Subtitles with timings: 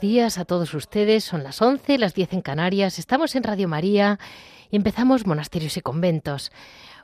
[0.00, 1.24] Días a todos ustedes.
[1.24, 2.98] Son las 11, las 10 en Canarias.
[2.98, 4.18] Estamos en Radio María
[4.70, 6.52] y empezamos Monasterios y Conventos.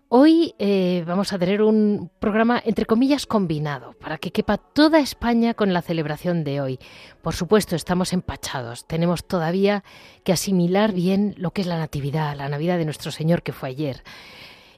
[0.08, 5.54] Hoy eh, vamos a tener un programa, entre comillas, combinado, para que quepa toda España
[5.54, 6.78] con la celebración de hoy.
[7.22, 8.86] Por supuesto, estamos empachados.
[8.86, 9.82] Tenemos todavía
[10.22, 13.70] que asimilar bien lo que es la Natividad, la Navidad de nuestro Señor que fue
[13.70, 14.04] ayer.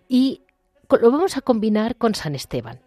[0.09, 0.43] Y
[0.89, 2.86] lo vamos a combinar con San Esteban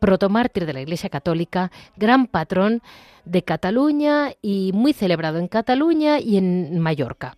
[0.00, 2.82] protomártir de la Iglesia Católica, gran patrón
[3.24, 7.36] de Cataluña y muy celebrado en Cataluña y en Mallorca.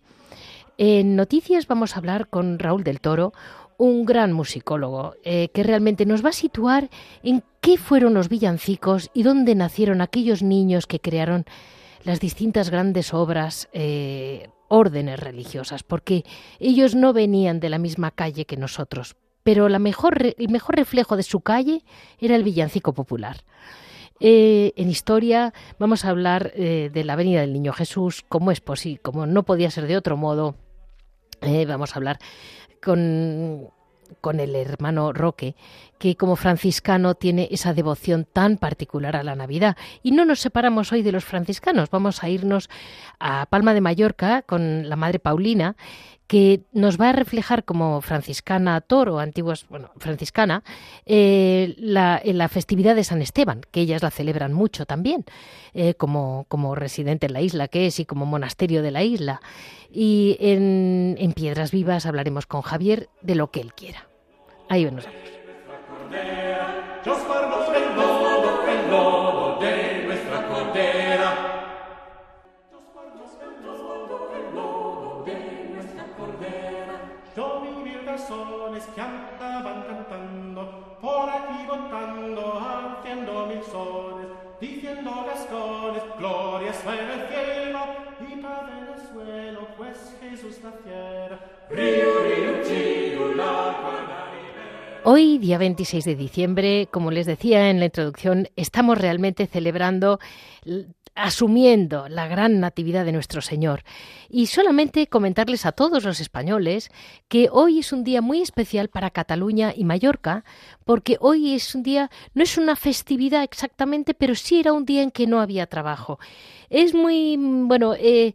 [0.77, 3.33] En noticias vamos a hablar con Raúl del Toro,
[3.77, 6.89] un gran musicólogo eh, que realmente nos va a situar
[7.21, 11.45] en qué fueron los villancicos y dónde nacieron aquellos niños que crearon
[12.03, 16.23] las distintas grandes obras, eh, órdenes religiosas, porque
[16.59, 21.15] ellos no venían de la misma calle que nosotros, pero la mejor, el mejor reflejo
[21.17, 21.83] de su calle
[22.19, 23.37] era el villancico popular.
[24.19, 28.61] Eh, en historia vamos a hablar eh, de la venida del Niño Jesús, como es
[28.61, 30.55] posible, como no podía ser de otro modo.
[31.41, 32.19] Eh, vamos a hablar
[32.81, 33.69] con,
[34.21, 35.55] con el hermano Roque,
[35.99, 39.75] que como franciscano tiene esa devoción tan particular a la Navidad.
[40.03, 42.69] Y no nos separamos hoy de los franciscanos, vamos a irnos
[43.19, 45.75] a Palma de Mallorca con la Madre Paulina,
[46.33, 50.63] que nos va a reflejar como franciscana toro, antiguos, bueno, franciscana,
[51.05, 55.25] eh, la, la festividad de San Esteban, que ellas la celebran mucho también,
[55.75, 59.41] eh, como, como residente en la isla que es y como monasterio de la isla.
[59.91, 64.07] Y en, en Piedras Vivas hablaremos con Javier de lo que él quiera.
[64.69, 65.05] Ahí nos.
[78.23, 84.27] Versones que andaban cantando, por aquí votando, haciendo mil sones,
[84.61, 87.79] diciendo gascones, gloria en el cielo
[88.21, 91.39] y paz en el suelo, pues Jesús naciera.
[95.05, 100.19] Hoy, día 26 de diciembre, como les decía en la introducción, estamos realmente celebrando,
[101.15, 103.83] asumiendo la gran natividad de nuestro Señor.
[104.29, 106.91] Y solamente comentarles a todos los españoles
[107.27, 110.43] que hoy es un día muy especial para Cataluña y Mallorca,
[110.85, 115.03] porque hoy es un día, no es una festividad exactamente, pero sí era un día
[115.03, 116.19] en que no había trabajo.
[116.69, 118.33] Es muy, mm, bueno, eh,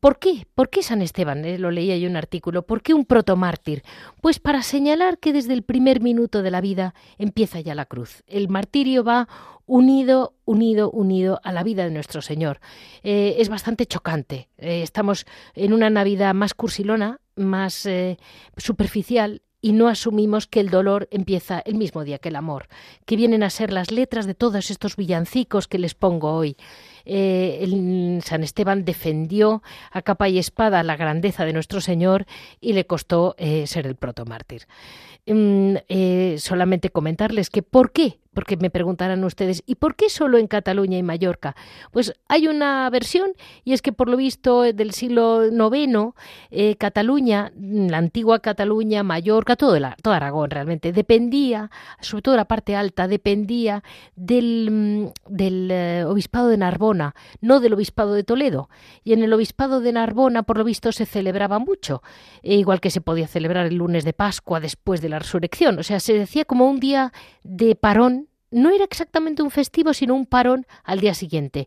[0.00, 0.46] ¿Por qué?
[0.54, 1.44] ¿Por qué San Esteban?
[1.44, 2.66] Eh, lo leía yo un artículo.
[2.66, 3.82] ¿Por qué un protomártir?
[4.20, 8.24] Pues para señalar que desde el primer minuto de la vida empieza ya la cruz.
[8.26, 9.28] El martirio va
[9.64, 12.60] unido, unido, unido a la vida de nuestro Señor.
[13.04, 14.48] Eh, es bastante chocante.
[14.58, 15.24] Eh, estamos
[15.54, 17.88] en una Navidad más cursilona, más
[18.56, 22.68] superficial y no asumimos que el dolor empieza el mismo día que el amor,
[23.04, 26.56] que vienen a ser las letras de todos estos villancicos que les pongo hoy.
[27.06, 32.26] Eh, San Esteban defendió a capa y espada la grandeza de nuestro Señor
[32.60, 34.66] y le costó eh, ser el protomártir.
[35.26, 38.18] Mm, eh, solamente comentarles que ¿por qué?
[38.36, 41.56] Porque me preguntarán ustedes, ¿y por qué solo en Cataluña y Mallorca?
[41.90, 43.32] Pues hay una versión
[43.64, 46.12] y es que por lo visto eh, del siglo IX,
[46.50, 51.70] eh, Cataluña, mm, la antigua Cataluña, Mallorca, todo, la, todo Aragón realmente, dependía,
[52.02, 53.82] sobre todo la parte alta, dependía
[54.16, 58.68] del, mm, del eh, obispado de Narbona, no del obispado de Toledo.
[59.02, 62.02] Y en el obispado de Narbona, por lo visto, se celebraba mucho,
[62.42, 65.78] igual que se podía celebrar el lunes de Pascua después de la resurrección.
[65.78, 68.25] O sea, se decía como un día de parón,
[68.56, 71.66] no era exactamente un festivo, sino un parón al día siguiente.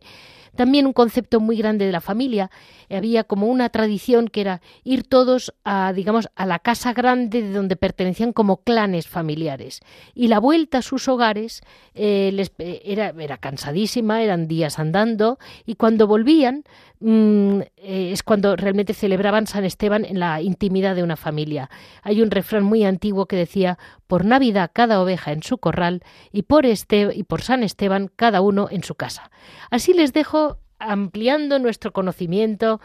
[0.60, 2.50] También un concepto muy grande de la familia.
[2.90, 7.50] Había como una tradición que era ir todos a, digamos, a la casa grande de
[7.50, 9.80] donde pertenecían como clanes familiares.
[10.14, 11.62] Y la vuelta a sus hogares
[11.94, 16.64] eh, les, eh, era, era cansadísima, eran días andando, y cuando volvían
[17.00, 21.70] mm, eh, es cuando realmente celebraban San Esteban en la intimidad de una familia.
[22.02, 26.02] Hay un refrán muy antiguo que decía por Navidad cada oveja en su corral
[26.32, 29.30] y por este y por San Esteban cada uno en su casa.
[29.70, 30.49] Así les dejo
[30.80, 32.80] ampliando nuestro conocimiento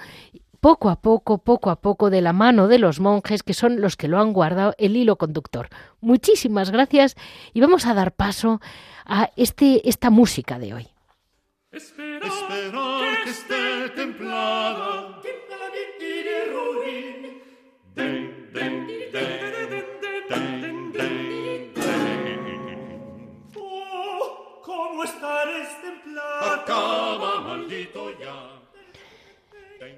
[0.59, 3.97] poco a poco, poco a poco, de la mano de los monjes, que son los
[3.97, 5.69] que lo han guardado el hilo conductor.
[6.01, 7.15] Muchísimas gracias
[7.53, 8.61] y vamos a dar paso
[9.05, 10.87] a este, esta música de hoy.
[11.71, 15.21] que esté templada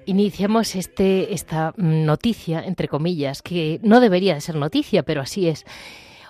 [0.06, 5.64] Iniciamos este, esta noticia, entre comillas, que no debería de ser noticia, pero así es.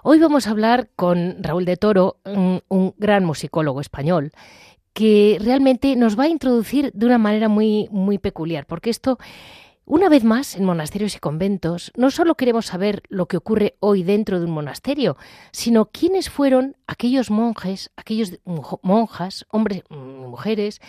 [0.03, 4.33] Hoy vamos a hablar con Raúl de Toro, un, gran musicólogo español,
[4.93, 9.19] que realmente nos va a introducir de una manera muy, muy peculiar, porque esto
[9.89, 14.03] una vez más, en monasterios y conventos, no solo queremos saber lo que ocurre hoy
[14.03, 15.17] dentro de un monasterio,
[15.51, 18.39] sino quiénes fueron aquellos monjes, aquellos
[18.83, 20.81] monjas, hombres y mujeres,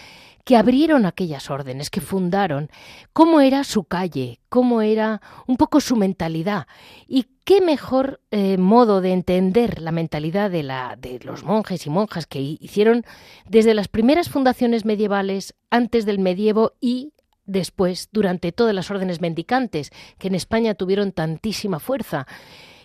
[0.43, 2.69] que abrieron aquellas órdenes, que fundaron,
[3.13, 6.67] cómo era su calle, cómo era un poco su mentalidad
[7.07, 11.89] y qué mejor eh, modo de entender la mentalidad de, la, de los monjes y
[11.89, 13.05] monjas que hicieron
[13.47, 17.13] desde las primeras fundaciones medievales, antes del medievo y
[17.49, 22.27] después durante todas las órdenes mendicantes que en España tuvieron tantísima fuerza.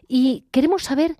[0.08, 1.16] Y queremos saber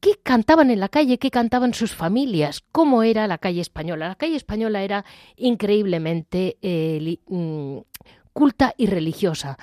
[0.00, 4.08] qué cantaban en la calle, qué cantaban sus familias, cómo era la calle española.
[4.08, 5.04] La calle española era
[5.36, 7.78] increíblemente eh, mm,
[8.32, 9.58] culta y religiosa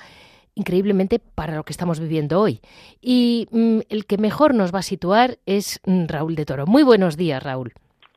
[0.54, 2.60] increíblemente para lo que estamos viviendo hoy.
[3.00, 6.66] Y mm, el que mejor nos va a situar es mm, Raúl de Toro.
[6.66, 7.72] Muy buenos días, Raúl.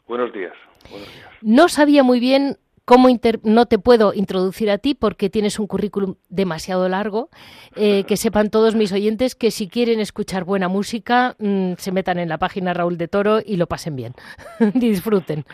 [0.07, 0.53] Buenos días.
[0.89, 1.29] Buenos días.
[1.41, 3.07] No sabía muy bien ¿Cómo
[3.43, 7.29] no te puedo introducir a ti porque tienes un currículum demasiado largo?
[7.75, 12.17] Eh, que sepan todos mis oyentes que si quieren escuchar buena música, mm, se metan
[12.17, 14.13] en la página Raúl de Toro y lo pasen bien
[14.59, 15.45] y disfruten.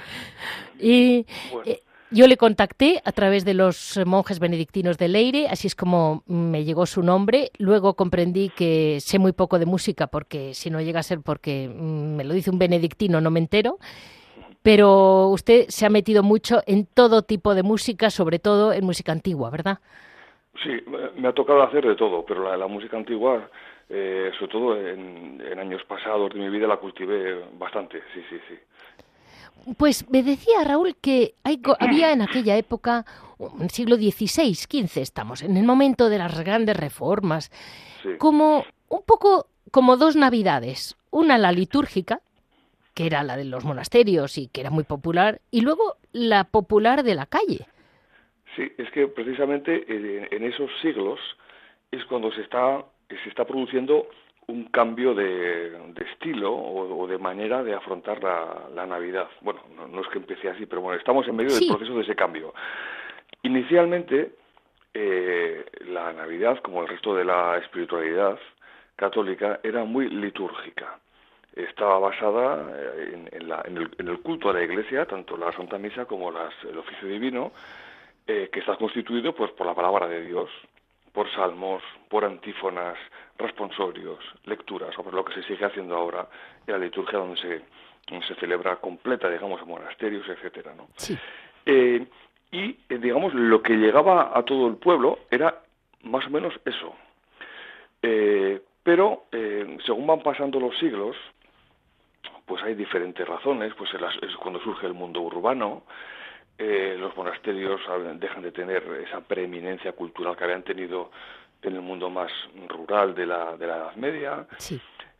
[0.79, 1.25] Y
[1.65, 1.81] eh,
[2.11, 6.63] yo le contacté a través de los monjes benedictinos de Leire, así es como me
[6.63, 7.51] llegó su nombre.
[7.57, 11.67] Luego comprendí que sé muy poco de música porque si no llega a ser porque
[11.67, 13.79] mm, me lo dice un benedictino no me entero
[14.63, 19.11] pero usted se ha metido mucho en todo tipo de música, sobre todo en música
[19.11, 19.79] antigua, ¿verdad?
[20.63, 20.71] Sí,
[21.15, 23.49] me ha tocado hacer de todo, pero la, música antigua,
[23.89, 29.73] eh, sobre todo en, años pasados de mi vida, la cultivé bastante, sí, sí, sí.
[29.77, 31.35] Pues me decía Raúl que
[31.79, 33.05] había en aquella época,
[33.39, 37.51] en el siglo XVI, XV estamos, en el momento de las grandes reformas,
[38.17, 42.21] como un poco como dos navidades, una la litúrgica,
[42.97, 47.03] que era la de los monasterios y que era muy popular, y luego la popular
[47.03, 47.67] de la calle.
[48.55, 49.85] Sí, es que precisamente
[50.35, 51.19] en esos siglos
[51.91, 54.07] es cuando se está, se está produciendo
[54.47, 55.77] un cambio de,
[56.11, 59.27] estilo o, de manera de afrontar la, Navidad.
[59.41, 59.61] Bueno,
[59.91, 62.55] no, es que empiece así, pero bueno, estamos en medio del proceso de ese cambio.
[63.43, 64.31] Inicialmente,
[64.95, 68.39] eh, la Navidad, como el resto de la espiritualidad
[68.95, 70.97] católica, era muy litúrgica
[71.63, 76.77] estaba basada eh, en, el, culto a la Iglesia, tanto la Santa Misa como el
[76.77, 77.51] oficio divino,
[78.27, 80.49] eh, que está constituido pues, por la palabra de Dios,
[81.11, 82.97] por salmos, por antífonas,
[83.37, 86.27] responsorios, lecturas, o por lo que se sigue haciendo ahora
[86.65, 90.87] en la liturgia donde se, celebra completa, digamos, en monasterios, etcétera, ¿no?
[91.65, 92.05] Eh,
[92.51, 95.61] y, digamos, lo que llegaba a todo el pueblo era
[96.03, 96.95] más o menos eso.
[98.83, 99.25] pero,
[99.85, 101.17] según van pasando los siglos,
[102.47, 105.83] pues hay diferentes razones, pues es cuando surge el mundo urbano,
[106.57, 107.81] eh, los monasterios
[108.15, 111.11] dejan de tener esa preeminencia cultural que habían tenido
[111.61, 112.31] en el mundo más
[112.67, 114.47] rural de la, de la Edad Media.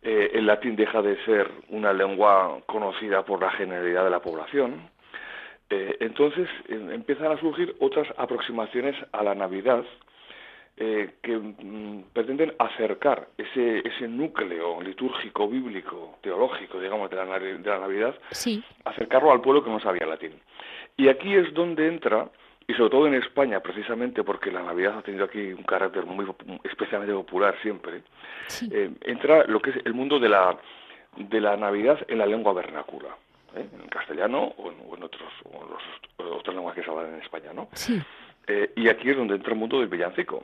[0.01, 4.89] Eh, el latín deja de ser una lengua conocida por la generalidad de la población.
[5.69, 9.84] Eh, entonces empiezan a surgir otras aproximaciones a la Navidad
[10.79, 17.57] eh, que mm, pretenden acercar ese, ese núcleo litúrgico, bíblico, teológico, digamos, de la, de
[17.63, 18.13] la Navidad,
[18.86, 20.34] acercarlo al pueblo que no sabía latín.
[20.96, 22.29] Y aquí es donde entra,
[22.67, 26.27] y sobre todo en España, precisamente porque la Navidad ha tenido aquí un carácter muy
[26.63, 28.03] especialmente popular siempre,
[28.69, 30.60] eh, entra lo que es el mundo de la,
[31.17, 33.17] de la Navidad en la lengua vernácula.
[33.55, 33.65] ¿eh?
[33.81, 35.31] en castellano o en, otros,
[36.17, 37.67] otras lenguas que se hablan en España, ¿no?
[38.75, 40.43] y aquí es donde entra el mundo del villancico.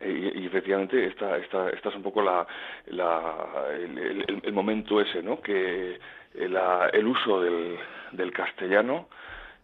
[0.00, 2.46] Y, efectivamente esta, esta, esta, es un poco la,
[2.86, 5.40] el, momento ese, ¿no?
[5.40, 5.98] Que
[6.34, 7.78] eh, el uso del,
[8.12, 9.08] del castellano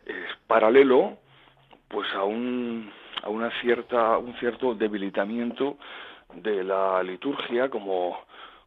[0.07, 1.19] es paralelo
[1.89, 2.91] pues a un
[3.23, 5.79] a una cierta un cierto debilitamiento
[6.35, 8.19] de la liturgia como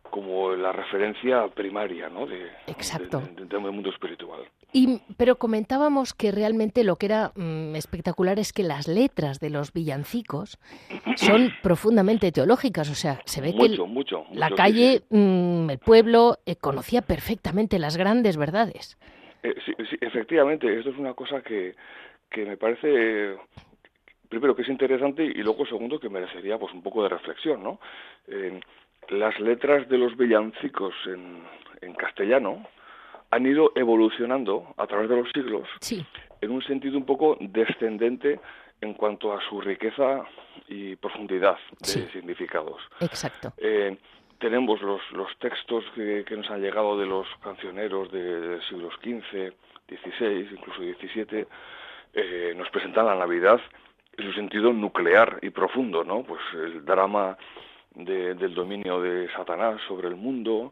[0.10, 2.26] como la referencia primaria ¿no?
[2.26, 3.22] de, Exacto.
[3.36, 4.42] del mundo espiritual.
[4.78, 9.50] Y, pero comentábamos que realmente lo que era mm, espectacular es que las letras de
[9.50, 10.60] los villancicos
[11.16, 12.90] son profundamente teológicas.
[12.90, 15.16] O sea, se ve que Mucho, mucho, la sí, calle, sí.
[15.16, 19.00] mm, el pueblo, eh, conocía perfectamente las grandes verdades.
[19.44, 21.74] Eh, sí, sí, efectivamente, esto es una cosa que,
[22.30, 23.38] que me parece, eh,
[24.28, 27.80] primero, que es interesante y luego, segundo, que merecería pues un poco de reflexión, ¿no?
[28.28, 28.60] Eh,
[29.08, 31.44] las letras de los villancicos en,
[31.80, 32.68] en castellano
[33.36, 36.06] han ido evolucionando a través de los siglos Sí,
[36.42, 38.40] en un sentido un poco descendente
[38.82, 40.24] en cuanto a su riqueza
[40.68, 42.08] y profundidad de Sí.
[42.14, 42.82] significados.
[43.02, 43.54] exacto.
[43.58, 43.98] Eh,
[44.40, 48.94] tenemos los, los textos que, que nos han llegado de los cancioneros de, de siglos
[49.02, 49.54] XV,
[49.88, 51.46] XVI, incluso XVII,
[52.14, 53.60] eh, nos presentan la Navidad
[54.18, 56.24] en su sentido nuclear y profundo, ¿no?
[56.24, 57.38] Pues el drama
[57.96, 60.72] de- del dominio de Satanás sobre el mundo,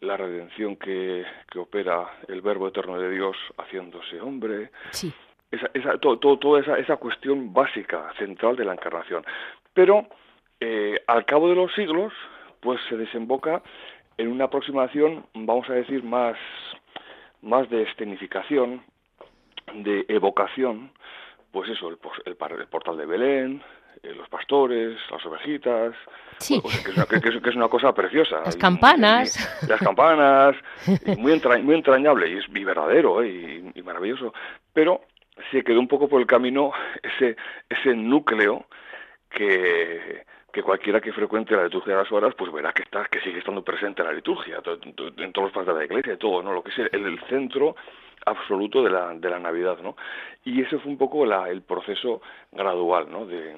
[0.00, 5.12] la redención que, que opera el Verbo Eterno de Dios haciéndose hombre, Sí,
[5.50, 9.24] esa, esa, to- to- toda esa, esa cuestión básica, central de la encarnación.
[9.74, 10.06] Pero
[10.60, 12.12] eh, al cabo de los siglos,
[12.60, 13.62] pues se desemboca
[14.16, 16.36] en una aproximación, vamos a decir, más,
[17.42, 18.82] más de escenificación,
[19.74, 20.92] de evocación,
[21.52, 23.62] pues eso, el, el el portal de Belén,
[24.02, 25.94] eh, los pastores, las ovejitas,
[26.38, 26.60] Sí.
[26.62, 28.40] que, es una, que- que es- que es una cosa preciosa.
[28.44, 29.62] Las Y- campanas.
[29.62, 30.56] y- las campanas,
[31.18, 33.62] muy, entra- muy entrañable y es y verdadero ¿eh?
[33.74, 34.32] y, maravilloso.
[34.72, 35.02] Pero
[35.50, 37.36] se quedó un poco por el camino ese,
[37.68, 38.66] ese núcleo
[39.30, 43.20] que, que cualquiera que frecuente la liturgia de las horas pues verá que está que
[43.20, 46.42] sigue estando presente en la liturgia en todos los partes de la iglesia y todo
[46.42, 47.76] no lo que es el, el centro
[48.26, 49.96] absoluto de la de la navidad no
[50.44, 52.20] y ese fue un poco la, el proceso
[52.52, 53.54] gradual no de,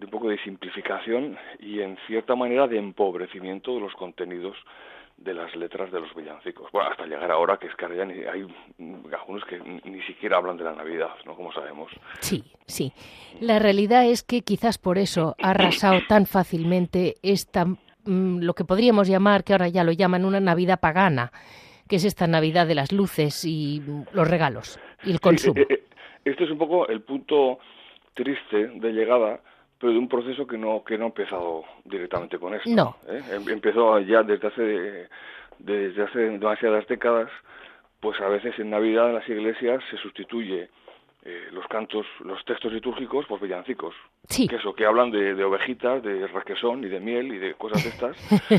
[0.00, 4.56] de un poco de simplificación y en cierta manera de empobrecimiento de los contenidos
[5.18, 6.72] de las letras de los villancicos.
[6.72, 8.46] Bueno, hasta llegar ahora que es que ya ni- hay
[9.12, 11.34] algunos que ni siquiera hablan de la Navidad, ¿no?
[11.36, 11.92] Como sabemos.
[12.20, 12.92] Sí, sí.
[13.40, 18.64] La realidad es que quizás por eso ha arrasado tan fácilmente esta, mm, lo que
[18.64, 21.30] podríamos llamar, que ahora ya lo llaman una Navidad pagana,
[21.86, 23.82] que es esta Navidad de las luces y
[24.14, 25.60] los regalos y el Sí, consumo.
[25.60, 25.84] eh, eh,
[26.24, 27.58] este es un poco el punto
[28.14, 29.40] triste de llegada,
[29.80, 32.68] pero de un proceso que no que no ha empezado directamente con esto.
[32.70, 32.96] No.
[33.08, 33.22] ¿eh?
[33.32, 35.08] Em- Empezó ya desde hace
[35.58, 37.30] desde hace demasiadas décadas,
[38.00, 40.68] pues a veces en Navidad en las iglesias se sustituye
[41.22, 43.94] eh, los cantos, los textos litúrgicos por villancicos.
[44.28, 44.48] Sí.
[44.48, 47.82] Que eso, que hablan de, de ovejitas, de requesón y de miel y de cosas
[47.84, 48.16] de estas,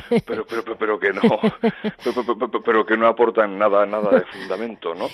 [0.28, 1.22] pero, pero, pero, pero que no,
[2.04, 5.08] pero, pero- pero- pero que no aportan nada, nada de fundamento, ¿no?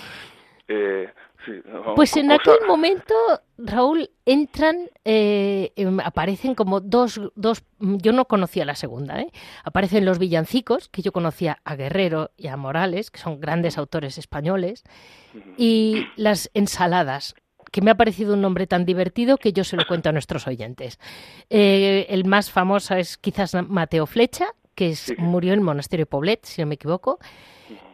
[0.66, 1.08] Eh,
[1.44, 1.52] sí,
[1.96, 3.14] Pues en cosa- aquel momento,
[3.58, 9.30] Raúl, entran, eh, em, aparecen como dos, dos, mm, yo no conocía la segunda, ¿eh?
[9.64, 14.18] aparecen los villancicos, que yo conocía a Guerrero y a Morales, que son grandes autores
[14.18, 14.84] españoles,
[15.56, 17.34] y las ensaladas,
[17.70, 20.46] que me ha parecido un nombre tan divertido que yo se lo cuento a nuestros
[20.46, 20.98] oyentes.
[21.50, 25.14] Eh, el más famoso es quizás Mateo Flecha, que es- Sí.
[25.18, 27.18] murió en el monasterio Poblet, si no me equivoco,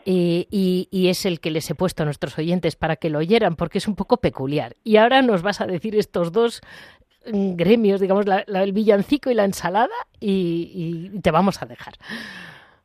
[0.07, 3.19] eh, y, y es el que les he puesto a nuestros oyentes para que lo
[3.19, 4.75] oyeran, porque es un poco peculiar.
[4.85, 6.61] Y ahora nos vas a decir estos dos
[7.33, 11.67] mm, gremios, digamos, la- la- el villancico y la ensalada, y, y te vamos a
[11.67, 11.95] dejar.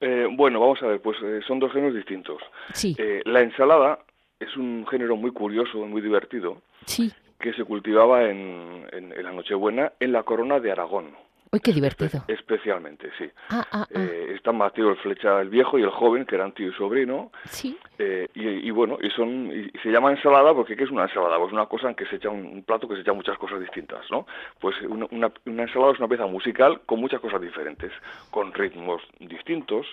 [0.02, 2.42] Eh, bueno, vamos a ver, pues eh, son dos géneros distintos.
[2.74, 4.00] Sí, Eh, la ensalada
[4.40, 7.12] es un género muy curioso muy divertido sí.
[7.42, 11.08] que se cultivaba en, en, en la Nochebuena en la corona de Aragón.
[11.52, 12.24] Uy, qué divertido.
[12.28, 13.28] Especialmente, sí.
[13.50, 14.00] Ah, ah, ah.
[14.00, 17.32] Eh, está Mateo el Flecha el viejo y el joven, que eran tío y sobrino,
[17.46, 20.92] Sí, eh, y, y bueno, y son y, y se llama ensalada porque ¿qué es
[20.92, 21.40] una ensalada?
[21.40, 23.60] Pues una cosa en que se echa un, un plato que se echa muchas cosas
[23.60, 24.28] distintas, ¿no?
[24.60, 27.92] Pues una, una, una ensalada es una pieza musical con muchas cosas diferentes,
[28.30, 29.88] con ritmos distintos,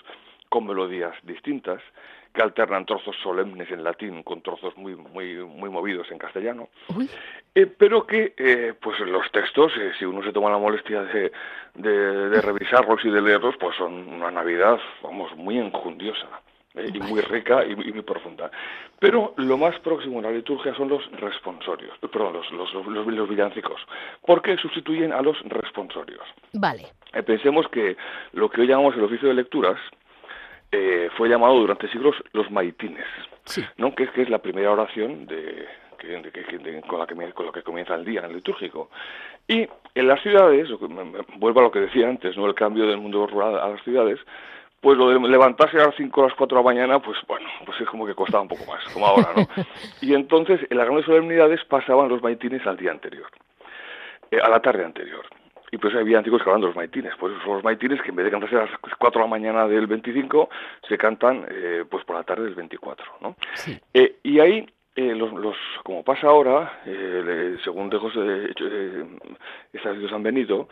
[0.49, 1.81] con melodías distintas,
[2.37, 6.69] que alternan trozos solemnes en latín con trozos muy muy muy movidos en castellano.
[7.55, 11.31] Eh, pero que eh, pues los textos eh, si uno se toma la molestia de,
[11.73, 16.27] de, de revisarlos y de leerlos pues son una navidad vamos muy enjundiosa
[16.75, 18.51] y muy rica y, y muy profunda
[18.99, 23.29] pero lo más próximo a la liturgia son los responsorios perdón los, los, los, los
[23.29, 23.81] villancicos
[24.27, 26.21] porque sustituyen a los responsorios
[26.53, 26.83] vale.
[27.25, 27.97] pensemos que
[28.33, 29.79] lo que hoy llamamos el oficio de lecturas
[30.71, 33.05] eh, fue llamado durante siglos los maitines,
[33.45, 33.63] Sí.
[33.77, 33.95] ¿no?
[33.95, 35.65] que, es, que es la primera oración de,
[35.97, 38.89] que- de- con, la que, con la que comienza el día en el litúrgico.
[39.47, 40.67] Y en las ciudades,
[41.37, 44.19] vuelvo a lo que decía antes, no el cambio del mundo rural a las ciudades,
[44.81, 47.47] pues lo de levantarse a las 5 o las 4 de la mañana, pues bueno,
[47.65, 49.47] pues es como que costaba un poco más, como ahora, ¿no?
[50.01, 53.25] Y entonces en las grandes solemnidades pasaban los maitines al día anterior,
[54.29, 55.25] eh, a la tarde anterior.
[55.71, 57.13] Y pues hay villancicos que hablan de los maitines.
[57.19, 59.67] Pues son los maitines que en vez de cantarse a las 4 de la mañana
[59.67, 60.49] del 25,
[60.87, 63.35] se cantan eh, pues por la tarde del 24, ¿no?
[63.55, 63.77] Sí.
[63.93, 68.53] Eh, y ahí, eh, los, los, como pasa ahora, le- según de José,
[70.13, 70.69] han venido,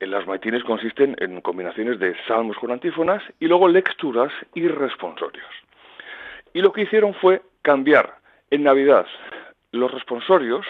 [0.00, 5.46] eh, las maitines consisten en combinaciones de salmos con antífonas y luego lecturas y responsorios.
[6.52, 8.16] Y lo que hicieron fue cambiar
[8.50, 9.06] en Navidad
[9.72, 10.66] los responsorios,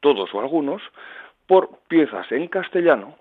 [0.00, 0.82] todos o algunos,
[1.46, 3.14] por piezas en castellano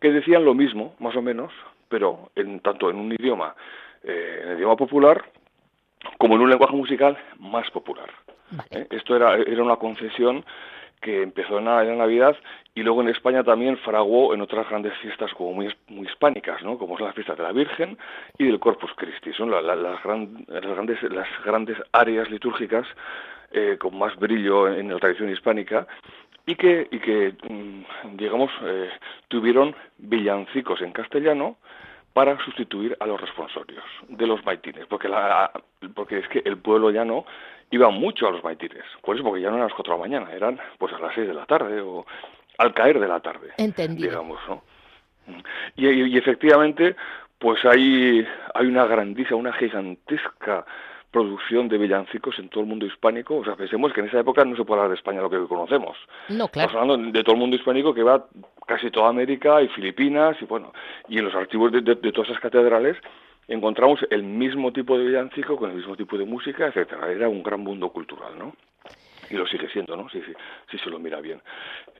[0.00, 1.52] que decían lo mismo, más o menos,
[1.88, 3.54] pero en, tanto en un idioma,
[4.02, 5.24] eh, en el idioma popular,
[6.18, 8.10] como en un lenguaje musical más popular.
[8.50, 8.68] Vale.
[8.82, 8.86] ¿eh?
[8.90, 10.44] Esto era, era una concesión
[11.00, 12.36] que empezó en la, en la Navidad
[12.74, 16.78] y luego en España también fraguó en otras grandes fiestas como muy, muy hispánicas, ¿no?
[16.78, 17.96] como son las fiestas de la Virgen
[18.38, 19.32] y del Corpus Christi.
[19.32, 22.86] Son la- la- las, gran- las grandes, las grandes áreas litúrgicas
[23.52, 25.86] eh, con más brillo en, en la tradición hispánica
[26.46, 28.90] y que, y que mm, digamos, eh,
[29.28, 31.56] tuvieron villancicos en castellano
[32.12, 35.50] para sustituir a los responsorios de los maitines, porque, la,
[35.94, 37.26] porque es que el pueblo llano
[37.70, 40.02] iba mucho a los maitines, por eso porque ya no eran las 4 de la
[40.08, 42.06] mañana, eran pues a las 6 de la tarde o
[42.58, 44.08] al caer de la tarde, Entendido.
[44.08, 44.62] digamos, ¿no?
[45.74, 46.94] Y, y- y efectivamente,
[47.38, 50.64] pues hay, hay una grandísima, una gigantesca
[51.16, 53.36] producción de villancicos en todo el mundo hispánico.
[53.38, 55.38] O sea, pensemos que en esa época no se puede hablar de España lo que
[55.48, 55.96] conocemos.
[56.28, 56.68] No, claro.
[56.68, 58.26] Estamos hablando de todo el mundo hispánico que va
[58.66, 60.74] casi toda América y Filipinas y bueno,
[61.08, 62.98] y en los archivos de, de- de todas esas catedrales
[63.48, 67.10] encontramos el mismo tipo de villancico con el mismo tipo de música, etcétera.
[67.10, 68.54] Era un gran mundo cultural, ¿no?
[69.30, 70.10] Y lo sigue siendo, ¿no?
[70.10, 70.32] Sí, sí,
[70.70, 71.40] sí se lo mira bien.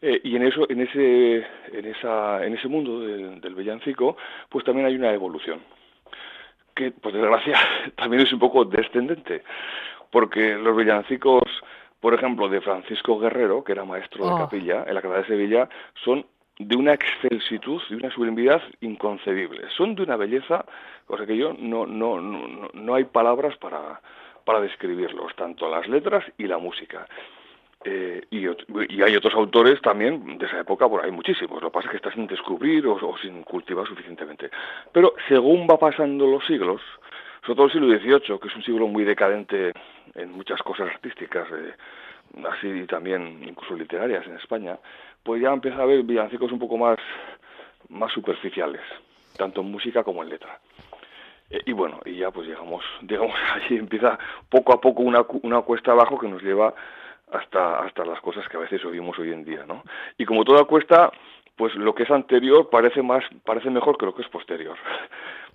[0.03, 1.37] Eh, y en eso, en ese,
[1.73, 4.17] en esa, en ese mundo del, del villancico,
[4.51, 5.61] pues también hay una evolución
[6.77, 7.59] que, por desgracia,
[7.97, 9.43] también es un poco descendente,
[10.13, 11.43] porque los villancicos,
[12.01, 14.39] por ejemplo, de Francisco Guerrero, que era maestro de Oh.
[14.39, 15.69] capilla en la Catedral de Sevilla,
[16.05, 16.25] son
[16.59, 19.69] de una excelsitud, de una sublimidad inconcebible.
[19.77, 20.65] Son de una belleza,
[21.07, 24.01] cosa que yo no, no, no, no- no hay palabras para,
[24.45, 27.07] para describirlos, tanto las letras y la música.
[27.89, 31.75] Eh, y, y hay otros autores también de esa época, bueno, hay muchísimos, lo que
[31.75, 34.51] pasa es que está sin descubrir o, sin cultivar suficientemente.
[34.91, 36.83] Pero según va pasando los siglos,
[37.43, 39.73] sobre todo el siglo XVIII, que es un siglo muy decadente
[40.17, 41.75] en muchas cosas artísticas, eh,
[42.51, 44.77] así también incluso literarias en España,
[45.23, 46.99] pues ya empieza a haber villancicos un poco más,
[47.89, 48.83] más superficiales,
[49.37, 50.59] tanto en música como en letra.
[51.51, 54.19] Eh, y bueno, y ya pues llegamos, digamos, allí empieza
[54.49, 56.75] poco a poco una, una cuesta abajo que nos lleva
[57.33, 59.83] hasta, hasta las cosas que a veces oímos hoy en día, ¿no?
[60.19, 61.11] Y como toda cuesta,
[61.57, 64.77] pues lo que es anterior parece más, parece mejor que lo que es posterior.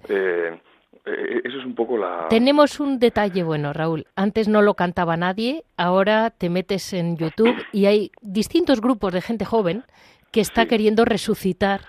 [0.10, 0.60] Eh,
[1.06, 2.28] eh, eso es un poco la...
[2.28, 4.08] Tenemos un detalle bueno, Raúl.
[4.16, 9.22] Antes no lo cantaba nadie, ahora te metes en YouTube y hay distintos grupos de
[9.22, 9.84] gente joven
[10.32, 10.70] que está Sí.
[10.70, 11.82] queriendo resucitar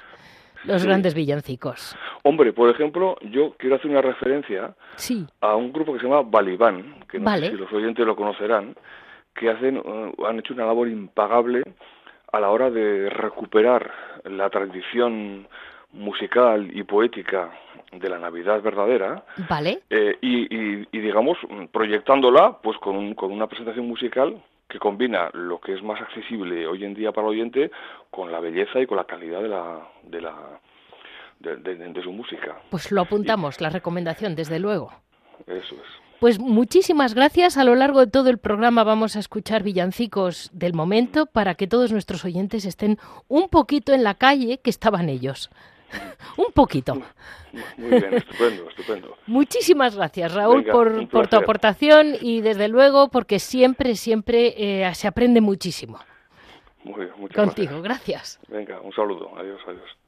[0.65, 0.89] los Sí.
[0.89, 1.97] grandes villancicos.
[2.23, 6.21] Hombre, por ejemplo, yo quiero hacer una referencia Sí, a un grupo que se llama
[6.21, 7.47] Balibán, que no Vale.
[7.47, 8.77] sé si los oyentes lo conocerán,
[9.35, 11.63] que hacen, eh, han hecho una labor impagable
[12.33, 13.91] a la hora de recuperar
[14.25, 15.47] la tradición
[15.93, 17.51] musical y poética
[17.93, 19.81] de la Navidad verdadera vale.
[19.91, 21.37] eh, y, y- y, digamos
[21.71, 26.67] proyectándola pues con, un- con una presentación musical que combina lo que es más accesible
[26.67, 27.71] hoy en día para el oyente
[28.11, 30.35] con la belleza y con la calidad de la de la
[31.41, 34.91] de, de- de su música Pues lo apuntamos, la recomendación, desde luego.
[35.47, 37.59] eso es Pues muchísimas gracias.
[37.59, 41.67] A lo largo de todo el programa vamos a escuchar villancicos del momento para que
[41.67, 45.51] todos nuestros oyentes estén un poquito en la calle que estaban ellos.
[46.37, 46.95] un poquito.
[47.77, 53.41] muy bien estupendo estupendo Muchísimas gracias, Raúl, Venga, por, tu aportación y desde luego porque
[53.41, 55.99] siempre, siempre eh, se aprende muchísimo
[56.85, 57.83] muy bien muchas contigo.
[57.83, 58.39] gracias.
[58.43, 58.49] Gracias.
[58.49, 60.02] venga un saludo adiós adiós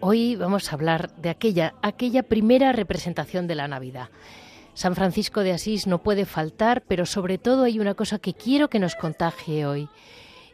[0.00, 4.10] Hoy vamos a hablar de aquella, aquella primera representación de la Navidad.
[4.74, 8.68] San Francisco de Asís no puede faltar, pero sobre todo hay una cosa que quiero
[8.68, 9.88] que nos contagie hoy.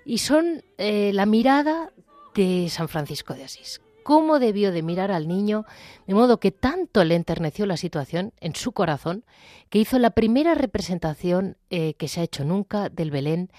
[0.04, 1.90] Y son eh, la mirada
[2.36, 3.80] de San Francisco de Asís.
[4.10, 5.66] Cómo debió de mirar al niño,
[6.08, 9.24] de modo que tanto le enterneció la situación en su corazón,
[9.68, 13.52] que hizo la primera representación eh, que se ha hecho nunca del Belén,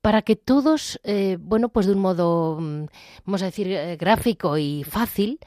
[0.00, 2.84] para que todos, eh, bueno, pues de un modo, mm,
[3.24, 5.40] vamos a decir, eh, gráfico y fácil,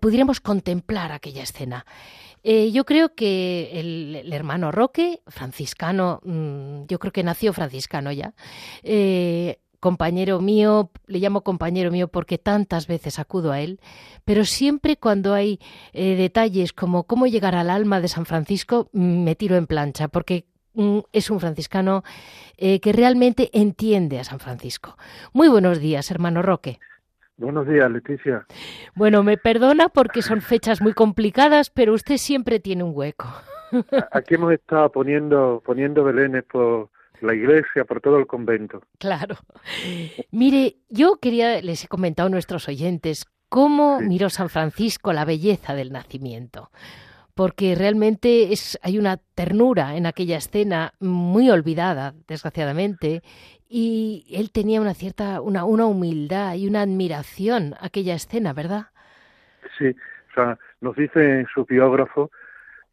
[0.00, 1.86] pudiéramos contemplar aquella escena.
[2.44, 8.34] Yo creo que el, hermano Roque, franciscano, mm, yo creo que nació franciscano ya,
[9.80, 13.80] compañero mío, le llamo compañero mío porque tantas veces acudo a él,
[14.24, 15.58] pero siempre cuando hay
[15.92, 20.08] eh, detalles como cómo llegar al alma de San Francisco, mm, me tiro en plancha,
[20.08, 22.02] porque mm, es un franciscano
[22.56, 24.96] eh, que realmente entiende a San Francisco.
[25.32, 26.78] Muy buenos días, hermano Roque.
[27.36, 28.46] Buenos días, Leticia.
[28.96, 33.28] Bueno, me perdona porque son fechas muy complicadas, pero usted siempre tiene un hueco.
[34.10, 36.88] Aquí hemos estado poniendo, poniendo belenes por,
[37.22, 38.82] la iglesia, por todo el convento.
[38.98, 39.36] Claro.
[40.30, 45.74] Mire, yo quería, les he comentado a nuestros oyentes, cómo miró San Francisco la belleza
[45.74, 46.70] del nacimiento.
[47.34, 53.22] Porque realmente es, hay una ternura en aquella escena muy olvidada, desgraciadamente,
[53.68, 58.86] y él tenía una cierta, una, una humildad y una admiración aquella escena, ¿verdad?
[59.76, 62.30] Sí, o sea, nos dice en su biógrafo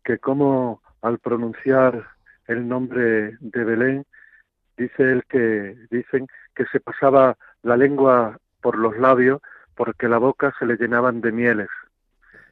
[0.04, 2.06] que como al pronunciar
[2.48, 4.06] el nombre de Belén,
[4.78, 9.42] dice él que dicen que se pasaba la lengua por los labios
[9.76, 11.70] porque la boca se le llenaban de mieles.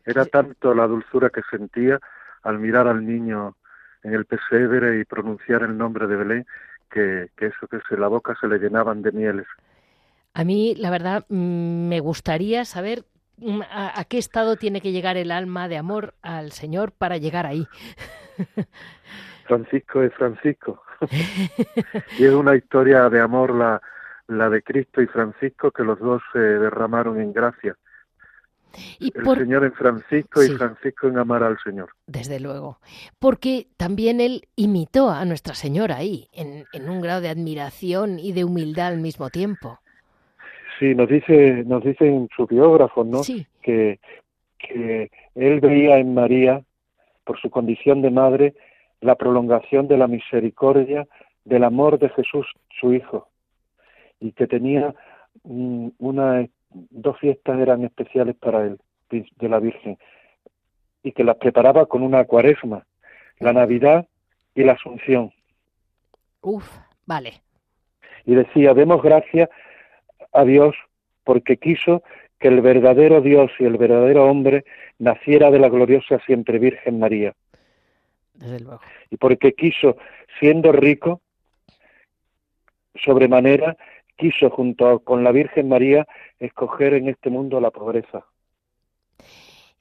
[0.06, 2.00] Era tanto la dulzura que sentía
[2.44, 3.56] al mirar al niño
[4.04, 6.46] en el pesebre y pronunciar el nombre de Belén
[6.90, 9.48] que, eso, que se, la boca se le llenaban de mieles.
[10.34, 13.06] A mí, la verdad, mm, me gustaría saber
[13.38, 17.46] mm, a, qué estado tiene que llegar el alma de amor al Señor para llegar
[17.46, 17.68] ahí.
[19.48, 20.82] Francisco es Francisco.
[22.20, 23.82] y es una historia de amor la,
[24.28, 27.76] la de Cristo y Francisco, que los dos se derramaron en gracia.
[29.00, 31.90] Y el Señor en Francisco y Francisco en amar al Señor.
[32.08, 32.80] Desde luego.
[33.20, 38.34] Porque también él imitó a Nuestra Señora ahí, en, en un grado de admiración y
[38.34, 39.80] de humildad al mismo tiempo.
[40.80, 43.22] Sí, nos dice, nos dicen sus biógrafos, ¿no?
[43.62, 44.00] Que,
[44.58, 46.64] que él veía en María,
[47.26, 48.56] por su condición de madre,
[49.04, 51.06] la prolongación de la misericordia
[51.44, 52.48] del amor de Jesús,
[52.80, 53.28] su Hijo,
[54.20, 54.96] y que tenía
[55.44, 59.98] mm, una, dos fiestas eran especiales para él, de la Virgen,
[61.04, 62.86] y que las preparaba con una cuaresma,
[63.40, 64.08] la Navidad
[64.56, 65.32] y la Asunción.
[66.42, 66.66] Uf,
[67.06, 67.42] vale.
[68.26, 69.50] Y decía, demos gracias
[70.32, 70.76] a Dios
[71.26, 72.04] porque quiso
[72.40, 74.64] que el verdadero Dios y el verdadero hombre
[74.98, 77.34] naciera de la gloriosa siempre Virgen María
[79.10, 79.98] y porque quiso,
[80.40, 81.22] siendo rico,
[82.96, 83.78] sobremanera,
[84.18, 86.08] quiso junto con la Virgen María
[86.40, 88.26] escoger en este mundo la pobreza.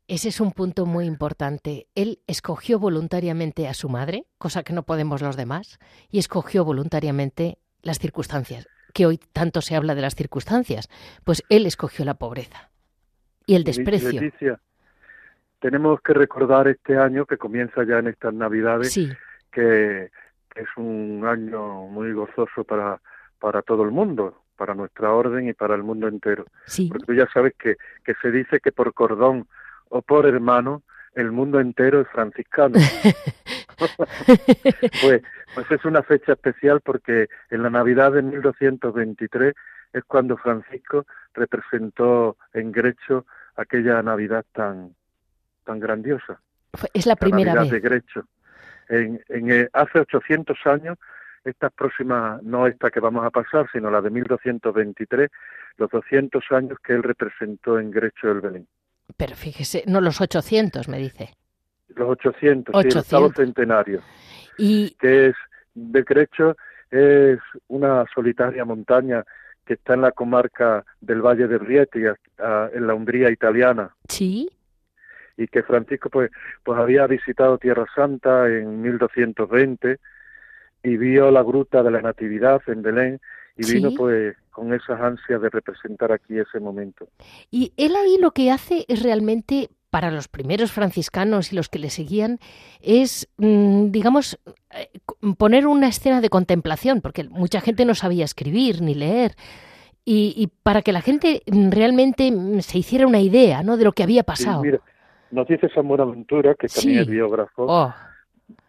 [0.08, 1.86] Ese es un punto muy importante.
[1.94, 5.78] Él escogió voluntariamente a su madre, cosa que no podemos los demás,
[6.10, 10.88] y escogió voluntariamente las circunstancias, que hoy tanto se habla de las circunstancias,
[11.24, 12.70] pues él escogió la pobreza
[13.46, 14.20] y el desprecio
[15.62, 18.98] tenemos que recordar este año que comienza ya en estas Navidades,
[19.52, 20.10] que,
[20.54, 23.00] es un año muy gozoso para,
[23.38, 26.44] para todo el mundo, para nuestra orden y para el mundo entero.
[26.88, 29.46] Porque tú ya sabes que, que se dice que por cordón
[29.88, 30.82] o por hermano
[31.14, 32.74] el mundo entero es franciscano.
[35.00, 35.22] pues,
[35.54, 39.54] pues es una fecha especial porque en la Navidad de 1223
[39.94, 43.24] es cuando Francisco representó en Grecho
[43.56, 44.94] aquella Navidad tan,
[45.64, 46.40] tan grandiosa.
[46.94, 47.70] Es la primera vez.
[47.70, 48.24] de Grecho.
[48.88, 50.98] En, en, eh, hace 800 años,
[51.44, 55.30] esta próxima, no esta que vamos a pasar, sino la de 1223,
[55.76, 58.68] los 200 años que él representó en Grecho del Belén.
[59.16, 61.34] Pero fíjese, no los 800, me dice.
[61.88, 64.00] Los 800, sí, el octavo centenario.
[64.56, 64.90] Y...
[64.98, 65.34] Que es,
[65.74, 66.56] de Grecho
[66.90, 69.24] es una solitaria montaña
[69.64, 73.94] que está en la comarca del Valle de Rieti, en la Hungría italiana.
[74.08, 74.50] Sí
[75.42, 76.30] y que Francisco pues,
[76.62, 79.98] pues había visitado Tierra Santa en 1220
[80.82, 83.20] y vio la gruta de la Natividad en Belén
[83.56, 87.08] y vino pues con esas ansias de representar aquí ese momento.
[87.50, 91.78] Y él ahí lo que hace es realmente para los primeros franciscanos y los que
[91.78, 92.38] le seguían
[92.80, 94.38] es, mm, digamos,
[94.70, 94.88] eh,
[95.36, 99.34] poner una escena de contemplación, porque mucha gente no sabía escribir ni leer.
[100.04, 103.76] Y, para que la gente realmente se hiciera una idea ¿no?
[103.76, 104.62] de lo que había pasado.
[105.32, 107.94] Nos dice Samuel Aventura, que también es biógrafo, oh.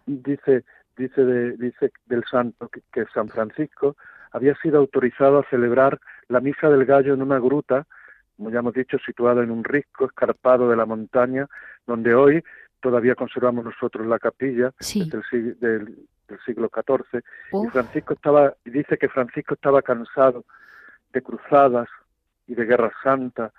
[0.05, 0.63] dice,
[0.95, 3.97] dice, de, dice del santo que, San Francisco
[4.31, 5.99] había sido autorizado a celebrar
[6.29, 7.85] la misa del gallo en una gruta,
[8.37, 11.47] como ya hemos dicho, situada en un risco escarpado de la montaña,
[11.85, 12.41] donde hoy
[12.79, 16.05] todavía conservamos nosotros la capilla del, del,
[16.45, 17.21] siglo XIV.
[17.51, 20.45] Y Francisco estaba, dice que Francisco estaba cansado
[21.11, 21.89] de cruzadas
[22.47, 23.51] y de guerra santa,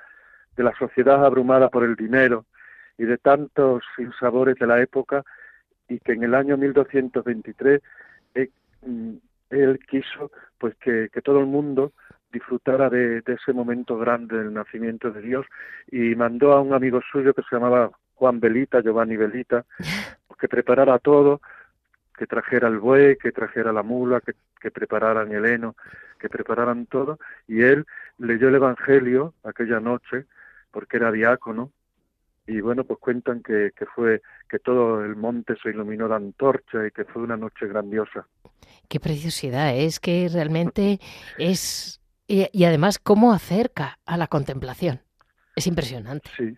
[0.56, 2.46] de la sociedad abrumada por el dinero,
[2.98, 5.24] y de tantos sinsabores de la época
[5.88, 7.82] y que en el año 1223
[8.34, 8.50] eh,
[8.82, 9.14] mm,
[9.50, 11.92] él quiso pues que, todo el mundo
[12.32, 15.46] disfrutara de, ese momento grande del nacimiento de Dios
[15.90, 19.64] y mandó a un amigo suyo que se llamaba Juan Belita, Giovanni Belita,
[20.40, 21.40] que preparara todo,
[22.16, 25.76] que trajera el buey, que trajera la mula, que, que prepararan el heno,
[26.18, 27.84] que prepararan todo, y él
[28.18, 30.26] leyó el Evangelio aquella noche,
[30.70, 31.70] porque era diácono,
[32.46, 36.86] y bueno, pues cuentan que, que fue que todo el monte se iluminó de antorcha
[36.86, 38.26] y que fue una noche grandiosa.
[38.88, 39.86] Qué preciosidad, ¿eh?
[39.86, 40.98] es que realmente
[41.38, 45.00] es y, además cómo acerca a la contemplación.
[45.56, 46.30] Es impresionante.
[46.36, 46.56] Sí.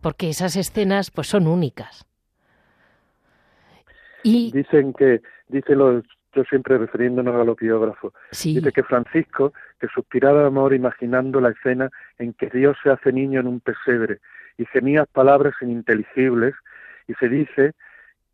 [0.00, 2.06] Porque esas escenas pues son únicas.
[4.22, 9.88] Y dicen que dicen los yo siempre refiriéndonos a los biógrafos, dice que Francisco, que
[9.88, 14.20] suspiraba de amor imaginando la escena en que Dios se hace niño en un pesebre
[14.58, 16.54] y gemía palabras ininteligibles,
[17.06, 17.72] y se dice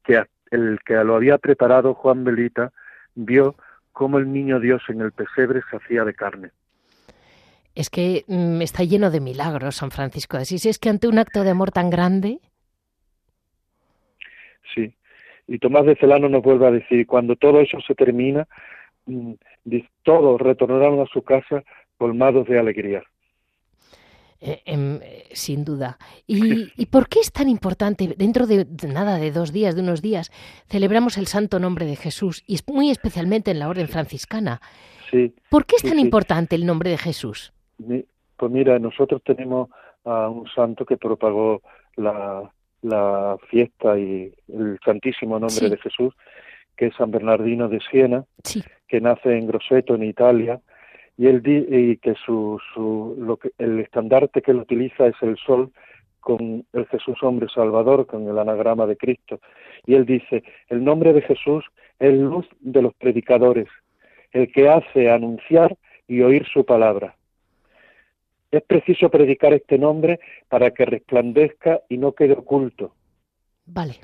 [0.03, 2.73] que el que lo había preparado, Juan Belita,
[3.15, 3.55] vio
[3.93, 6.51] cómo el niño Dios en el pesebre se hacía de carne.
[7.75, 10.67] Es que mm, está lleno de milagros San Francisco de Asís.
[10.67, 12.39] Es que ante un acto de amor tan grande.
[14.75, 14.95] Sí.
[15.47, 18.47] Y Tomás de Celano nos vuelve a decir, cuando todo eso se termina,
[19.07, 19.33] mm,
[20.03, 21.63] todos retornarán a su casa
[21.99, 23.03] colmados de alegría.
[24.47, 25.97] Eh, em, eh, sin duda.
[26.27, 26.37] ¿Y,
[26.77, 28.15] ¿Y, por qué es tan importante?
[28.19, 30.31] Dentro de, nada, de dos días, de unos días,
[30.67, 34.61] celebramos el santo nombre de Jesús, y muy especialmente en la orden franciscana.
[35.11, 37.55] Sí, ¿Por qué es tan importante el nombre de Jesús?
[37.79, 39.71] Pues mira, nosotros tenemos
[40.05, 41.63] a un santo que propagó
[41.97, 42.53] la,
[42.83, 46.13] la fiesta y el santísimo nombre de Jesús,
[46.77, 48.27] que es San Bernardino de Siena,
[48.89, 50.61] que nace en Grosseto, en Italia,
[51.17, 55.37] y él y que su, su lo que, el estandarte que él utiliza es el
[55.37, 55.71] sol
[56.21, 59.41] con el Jesús hombre salvador, con el anagrama de Cristo.
[59.87, 61.65] Y él dice, el nombre de Jesús
[61.99, 63.69] es luz de los predicadores,
[64.33, 65.77] el que hace anunciar
[66.09, 67.15] y oír su palabra.
[68.51, 72.95] Es preciso predicar este nombre para que resplandezca y no quede oculto.
[73.67, 73.95] Vale.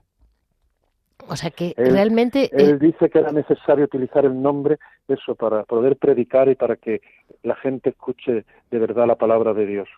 [1.29, 2.51] O sea que realmente...
[2.53, 4.79] Él dice que era necesario utilizar el nombre,
[5.09, 7.01] eso, para poder predicar y para que
[7.43, 9.89] la gente escuche de verdad la palabra de Dios.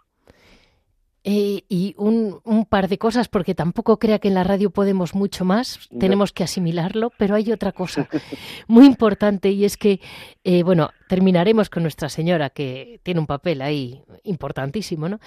[1.25, 5.15] Eh, y un, un, par de cosas, porque tampoco crea que en la radio podemos
[5.15, 8.09] mucho más, tenemos que asimilarlo, pero hay otra cosa
[8.67, 10.01] muy importante y es que,
[10.43, 15.21] eh, bueno, terminaremos con Nuestra Señora, que tiene un papel ahí importantísimo, ¿no?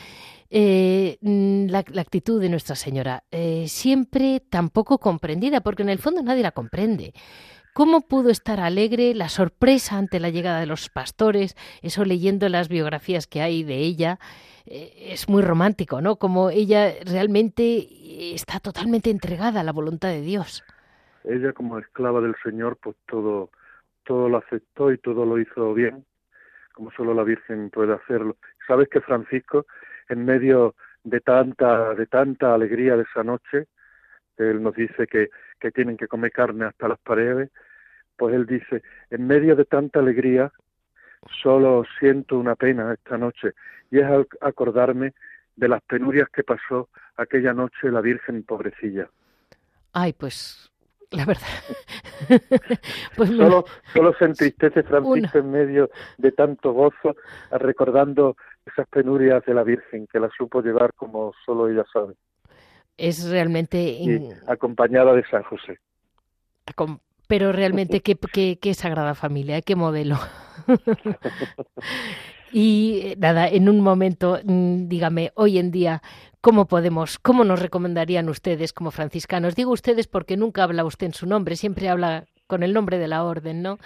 [0.49, 3.23] Eh, mm, la, la, actitud de Nuestra Señora,
[3.65, 7.13] siempre tan poco comprendida, porque en el fondo nadie la comprende.
[7.75, 11.57] ¿Cómo pudo estar alegre la sorpresa ante la llegada de los pastores?
[11.81, 14.17] Eso leyendo las biografías que hay de ella,
[14.65, 16.15] eh, es muy romántico, ¿no?
[16.15, 20.63] Como ella realmente está totalmente entregada a la voluntad de Dios.
[21.25, 23.49] Ella como esclava del Señor, pues todo,
[24.05, 26.05] todo lo aceptó y todo lo hizo bien,
[26.71, 28.37] como solo la Virgen puede hacerlo.
[28.69, 29.65] Sabes que Francisco,
[30.07, 33.67] en medio de tanta, de tanta alegría de esa noche,
[34.37, 37.51] él nos dice que, que tienen que comer carne hasta las paredes,
[38.17, 40.51] pues él dice, en medio de tanta alegría,
[41.41, 43.53] solo siento una pena esta noche,
[43.91, 44.05] y es
[44.41, 45.13] acordarme
[45.55, 49.09] de las penurias que pasó aquella noche la Virgen pobrecilla.
[49.93, 50.71] Ay, pues
[51.11, 51.47] la verdad.
[53.15, 57.15] pues solo, solo se entristece Francisco en medio de tanto gozo,
[57.51, 62.15] recordando esas penurias de la Virgen, que la supo llevar como solo ella sabe.
[62.97, 63.99] Es realmente...
[64.47, 65.79] acompañada de San José
[67.27, 70.17] pero realmente qué, qué, qué sagrada familia, qué modelo.
[72.51, 76.01] y eh, nada, en un momento, mm, dígame, hoy en día,
[76.41, 79.55] ¿cómo podemos, cómo nos recomendarían ustedes como franciscanos?
[79.55, 83.07] Digo ustedes porque nunca habla usted en su nombre, siempre habla con el nombre de
[83.07, 83.77] la orden, ¿no?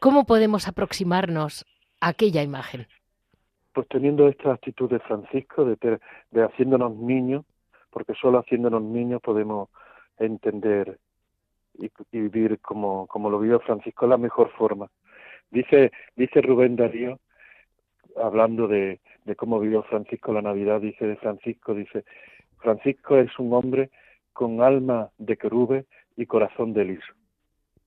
[0.00, 1.66] ¿Cómo podemos aproximarnos
[2.00, 2.86] a aquella imagen?
[3.74, 7.44] Pues teniendo esta actitud de Francisco, de, de haciéndonos niños,
[7.90, 9.68] porque solo haciéndonos niños podemos
[10.18, 10.98] entender
[11.74, 14.90] y, vivir como, como lo vivió Francisco la mejor forma.
[15.50, 17.18] Dice, dice Rubén Darío,
[18.16, 22.04] hablando de, de cómo vivió Francisco la Navidad, dice de Francisco, dice,
[22.58, 23.90] Francisco es un hombre
[24.32, 27.12] con alma de querube y corazón de liso.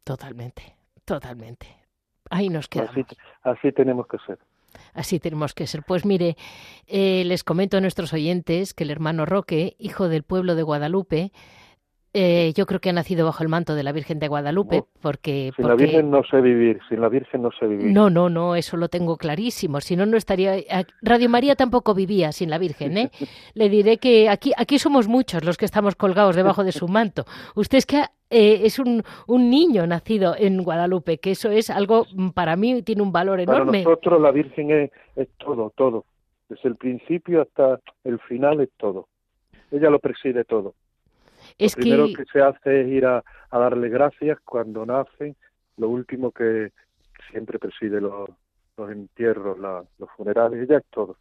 [0.03, 1.67] Totalmente, totalmente.
[2.29, 2.91] Ahí nos quedamos.
[2.91, 3.05] Así,
[3.43, 4.39] así tenemos que ser.
[4.93, 5.83] Así tenemos que ser.
[5.83, 6.35] Pues mire,
[6.87, 11.31] eh, les comento a nuestros oyentes que el hermano Roque, hijo del pueblo de Guadalupe,
[12.13, 14.87] eh, yo creo que ha nacido bajo el manto de la Virgen de Guadalupe, No,
[15.01, 15.51] porque...
[15.55, 17.91] Sin la Virgen no sé vivir, sin la Virgen no sé vivir.
[17.91, 19.81] No, no, no, eso lo tengo clarísimo.
[19.81, 20.55] Si no, no estaría.
[21.01, 23.11] Radio María tampoco vivía sin la Virgen, ¿eh?
[23.55, 27.25] Le diré que aquí, aquí somos muchos los que estamos colgados debajo de su manto.
[27.55, 32.05] Usted es que eh, es un, un niño nacido en Guadalupe, que eso es algo
[32.13, 33.83] mm, para mí tiene un valor Para enorme.
[33.83, 36.05] nosotros la Virgen es, es todo, todo.
[36.49, 39.07] Desde el principio hasta el final es todo.
[39.71, 40.75] Ella lo preside todo.
[41.57, 42.25] Es lo primero que, que...
[42.31, 45.35] se hace es ir a, a darle gracias cuando nacen.
[45.77, 46.71] Lo último que
[47.31, 48.29] siempre preside los,
[48.77, 50.61] los entierros, la- los funerales.
[50.67, 51.17] Ella es todo.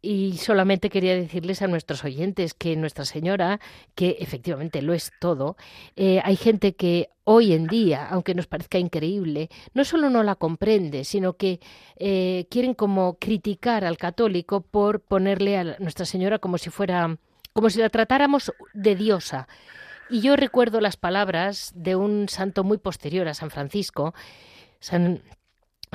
[0.00, 3.60] y solamente quería decirles a nuestros oyentes que Nuestra Señora,
[3.94, 5.56] que efectivamente lo es todo,
[5.96, 10.36] eh, hay gente que hoy en día, aunque nos parezca increíble, no solo no la
[10.36, 11.60] comprende, sino que
[11.96, 17.18] eh, quieren como criticar al católico por ponerle a Nuestra Señora como si fuera,
[17.54, 19.48] como si la tratáramos de diosa.
[20.10, 24.12] Y yo recuerdo las palabras de un santo muy posterior a San Francisco,
[24.80, 25.22] San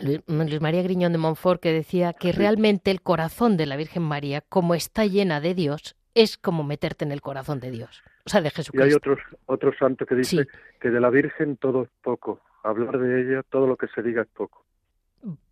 [0.02, 4.42] Luis María Griñón de Montfort, que decía que realmente el corazón de la Virgen María,
[4.42, 8.42] como está llena de Dios, es como meterte en el corazón de Dios, o sea,
[8.42, 8.98] de Y hay Jesucristo.
[8.98, 10.50] otros, otro santo que dice Sí.
[10.80, 12.42] que de la Virgen todo es poco.
[12.64, 14.66] Hablar de ella, todo lo que se diga es poco.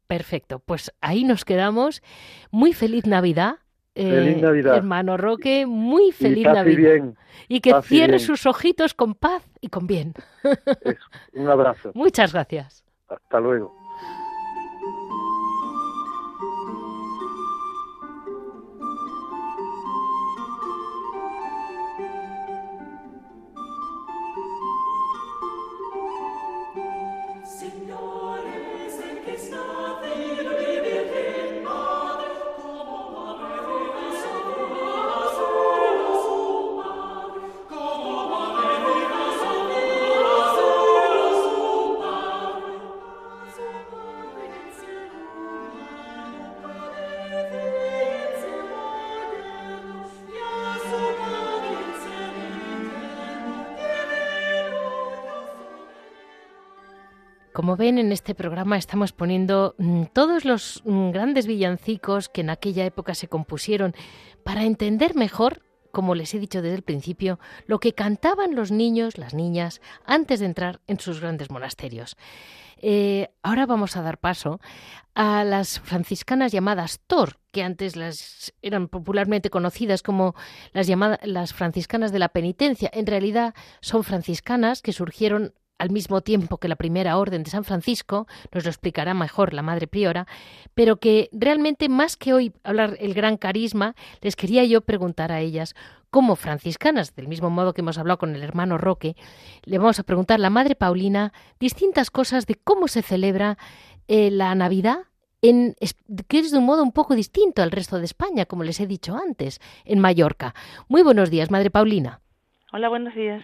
[0.07, 2.01] Perfecto, pues ahí nos quedamos.
[2.49, 3.57] Muy feliz Navidad.
[3.97, 4.77] Eh, Feliz Navidad.
[4.77, 6.77] Hermano Roque, muy feliz y Navidad.
[6.77, 7.17] bien.
[7.47, 8.19] Y que cierre bien.
[8.19, 10.13] sus ojitos con paz y con bien.
[10.43, 10.99] Eso.
[11.33, 11.91] Un abrazo.
[11.95, 12.83] Muchas gracias.
[13.07, 13.75] Hasta luego.
[57.77, 62.85] Ven, en este programa estamos poniendo mm, todos los mm, grandes villancicos que en aquella
[62.85, 63.95] época se compusieron
[64.43, 65.61] para entender mejor,
[65.91, 70.39] como les he dicho desde el principio, lo que cantaban los niños, las niñas, antes
[70.39, 72.17] de entrar en sus grandes monasterios.
[72.79, 74.59] Eh, ahora vamos a dar paso
[75.15, 80.35] a las franciscanas llamadas Tor, que antes eran popularmente conocidas como
[80.73, 82.89] las llamadas las franciscanas de la penitencia.
[82.93, 87.63] En realidad son franciscanas que surgieron al mismo tiempo que la primera orden de San
[87.63, 90.27] Francisco, nos lo explicará mejor la madre priora,
[90.73, 95.39] pero que realmente más que hoy hablar el gran carisma, les quería yo preguntar a
[95.39, 95.75] ellas,
[96.09, 99.15] como franciscanas, del mismo modo que hemos hablado con el hermano Roque,
[99.63, 103.57] le vamos a preguntar a la madre Paulina distintas cosas de cómo se celebra
[104.07, 104.99] eh, la Navidad
[105.41, 105.75] en,
[106.27, 108.87] que es de un modo un poco distinto al resto de España, como les he
[108.87, 110.55] dicho antes, en Mallorca.
[110.87, 112.21] Muy buenos días, madre Paulina.
[112.73, 113.43] Hola, buenos días.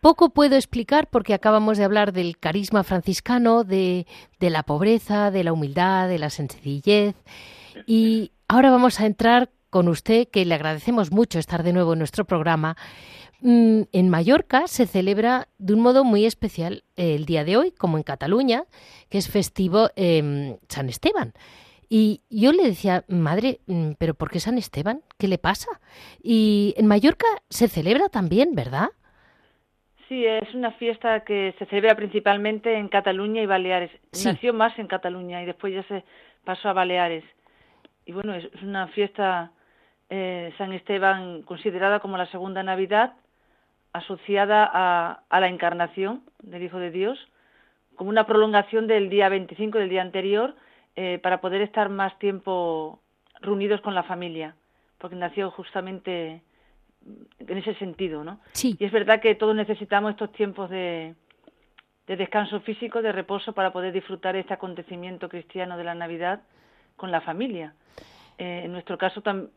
[0.00, 4.06] Poco puedo explicar porque acabamos de hablar del carisma franciscano, de,
[4.38, 7.16] la pobreza, de la humildad, de la sencillez.
[7.86, 11.98] Y ahora vamos a entrar con usted, que le agradecemos mucho estar de nuevo en
[11.98, 12.76] nuestro programa.
[13.40, 17.72] Mm, En Mallorca se celebra de un modo muy especial eh, el día de hoy,
[17.72, 18.64] como en Cataluña,
[19.08, 21.34] que es festivo em, San Esteban.
[21.88, 25.02] Y yo le decía, madre, mm, ¿pero por qué San Esteban?
[25.18, 25.68] ¿Qué le pasa?
[26.22, 28.90] Y en Mallorca se celebra también, ¿verdad?
[30.08, 33.90] Sí, es una fiesta que se celebra principalmente en Cataluña y Baleares.
[34.12, 34.26] Sí.
[34.26, 36.02] Nació más en Cataluña y después ya se
[36.44, 37.24] pasó a Baleares.
[38.06, 39.52] Y bueno, es es una fiesta,
[40.08, 43.12] eh, San Esteban, considerada como la segunda Navidad,
[43.92, 47.18] asociada a, a la encarnación del Hijo de Dios,
[47.94, 50.54] como una prolongación del día 25, del día anterior,
[50.96, 53.00] eh, para poder estar más tiempo
[53.40, 54.56] reunidos con la familia,
[54.98, 56.42] porque nació justamente
[57.38, 58.40] en ese sentido, ¿no?
[58.52, 58.76] Sí.
[58.78, 61.14] Y es verdad que todos necesitamos estos tiempos de,
[62.06, 66.40] de descanso físico, de reposo, para poder disfrutar este acontecimiento cristiano de la Navidad
[66.96, 67.74] con la familia.
[68.38, 69.48] Eh, en nuestro caso, tam-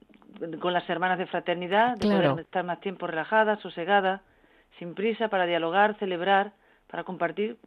[0.60, 2.32] con las hermanas de fraternidad, de Claro.
[2.32, 4.22] poder estar más tiempo relajadas, sosegadas,
[4.80, 6.54] sin prisa, para dialogar, celebrar,
[6.88, 7.58] para compartir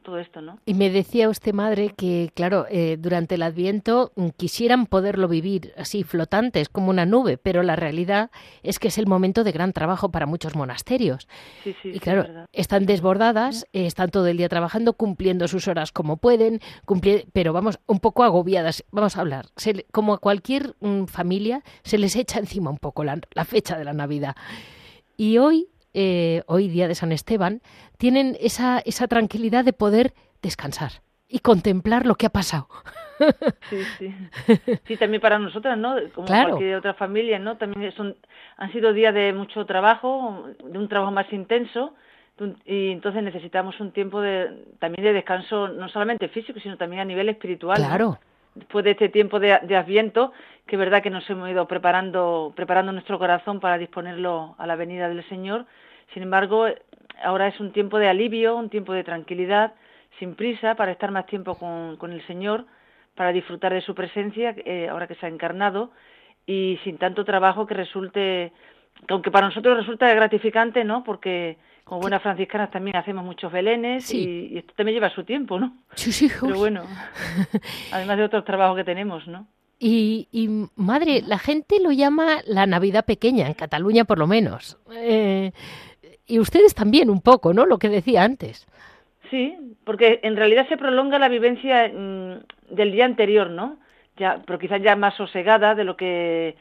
[0.00, 0.58] todo esto, ¿no?
[0.66, 6.02] Y me decía usted, madre, que, claro, eh, durante el Adviento quisieran poderlo vivir así,
[6.02, 8.30] flotantes, como una nube, pero la realidad
[8.62, 11.28] es que es el momento de gran trabajo para muchos monasterios.
[11.62, 12.22] Sí, sí, y sí, claro,
[12.52, 17.26] es están desbordadas, eh, están todo el día trabajando, cumpliendo sus horas como pueden, cumpli-
[17.32, 18.84] pero vamos, un poco agobiadas.
[18.90, 22.78] Vamos a hablar, se le- como a cualquier mm, familia, se les echa encima un
[22.78, 24.34] poco la, la fecha de la Navidad.
[25.16, 27.60] Y hoy eh, hoy día de San Esteban,
[27.98, 30.12] tienen esa, esa tranquilidad de poder
[30.42, 30.92] descansar
[31.28, 32.68] y contemplar lo que ha pasado.
[33.70, 34.14] Sí, sí.
[34.84, 35.94] Sí, también para nosotras, ¿no?
[36.12, 36.48] Como Claro.
[36.50, 37.56] cualquier otra familia, ¿no?
[37.56, 38.16] También son,
[38.56, 41.94] han sido días de mucho trabajo, de un trabajo más intenso,
[42.64, 47.04] y entonces necesitamos un tiempo de, también de descanso, no solamente físico, sino también a
[47.04, 47.80] nivel espiritual.
[47.80, 48.18] ¿no?
[48.54, 50.32] Después de este tiempo de, de Adviento,
[50.66, 54.76] que es verdad que nos hemos ido preparando, preparando nuestro corazón para disponerlo a la
[54.76, 55.66] venida del Señor,
[56.12, 56.66] sin embargo,
[57.22, 59.74] ahora es un tiempo de alivio, un tiempo de tranquilidad,
[60.18, 62.66] sin prisa, para estar más tiempo con, el Señor,
[63.14, 65.90] para disfrutar de su presencia, eh, ahora que se ha encarnado,
[66.44, 68.52] y sin tanto trabajo que resulte,
[69.08, 71.02] aunque para nosotros resulta gratificante, ¿no?
[71.04, 74.48] Porque como buenas franciscanas también hacemos muchos belenes Sí.
[74.50, 75.74] y, y esto también lleva su tiempo, ¿no?
[75.94, 76.84] Sí, sí, Pero bueno,
[77.92, 79.46] además de otros trabajos que tenemos, ¿no?
[79.78, 84.78] Y, y, madre, la gente lo llama la Navidad pequeña, en Cataluña por lo menos.
[84.92, 85.50] Eh,
[86.24, 87.66] y ustedes también un poco, ¿no?
[87.66, 88.68] Lo que decía antes.
[89.28, 93.78] Sí, porque en realidad se prolonga la vivencia mm, del día anterior, ¿no?
[94.18, 96.54] Ya, pero quizás ya más sosegada de lo que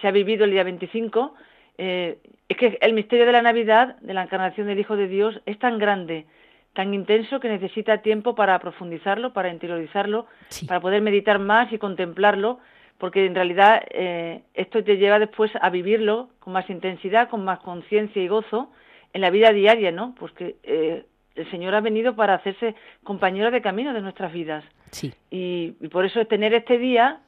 [0.00, 1.34] se ha vivido el día 25.
[1.78, 2.18] Eh,
[2.48, 5.58] es que el misterio de la Navidad, de la encarnación del Hijo de Dios, es
[5.58, 6.26] tan grande,
[6.72, 10.66] tan intenso que necesita tiempo para profundizarlo, para interiorizarlo, Sí.
[10.66, 12.58] para poder meditar más y contemplarlo,
[12.98, 17.60] porque en realidad eh, esto te lleva después a vivirlo con más intensidad, con más
[17.60, 18.70] conciencia y gozo
[19.12, 20.14] en la vida diaria, ¿no?
[20.18, 21.04] Porque eh,
[21.36, 22.74] el Señor ha venido para hacerse
[23.04, 25.12] compañero de camino de nuestras vidas Sí.
[25.30, 27.20] y, y por eso tener este día,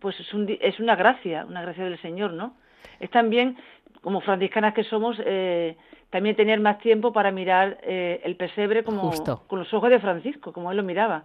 [0.00, 2.54] pues es, un, es una gracia, una gracia del Señor, ¿no?
[3.00, 3.56] Es también,
[4.00, 5.76] como franciscanas que somos, eh,
[6.10, 9.42] también tener más tiempo para mirar eh, el pesebre como Justo.
[9.46, 11.24] con los ojos de Francisco, como él lo miraba,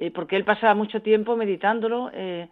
[0.00, 2.46] Eh, porque él pasaba mucho tiempo meditándolo, eh,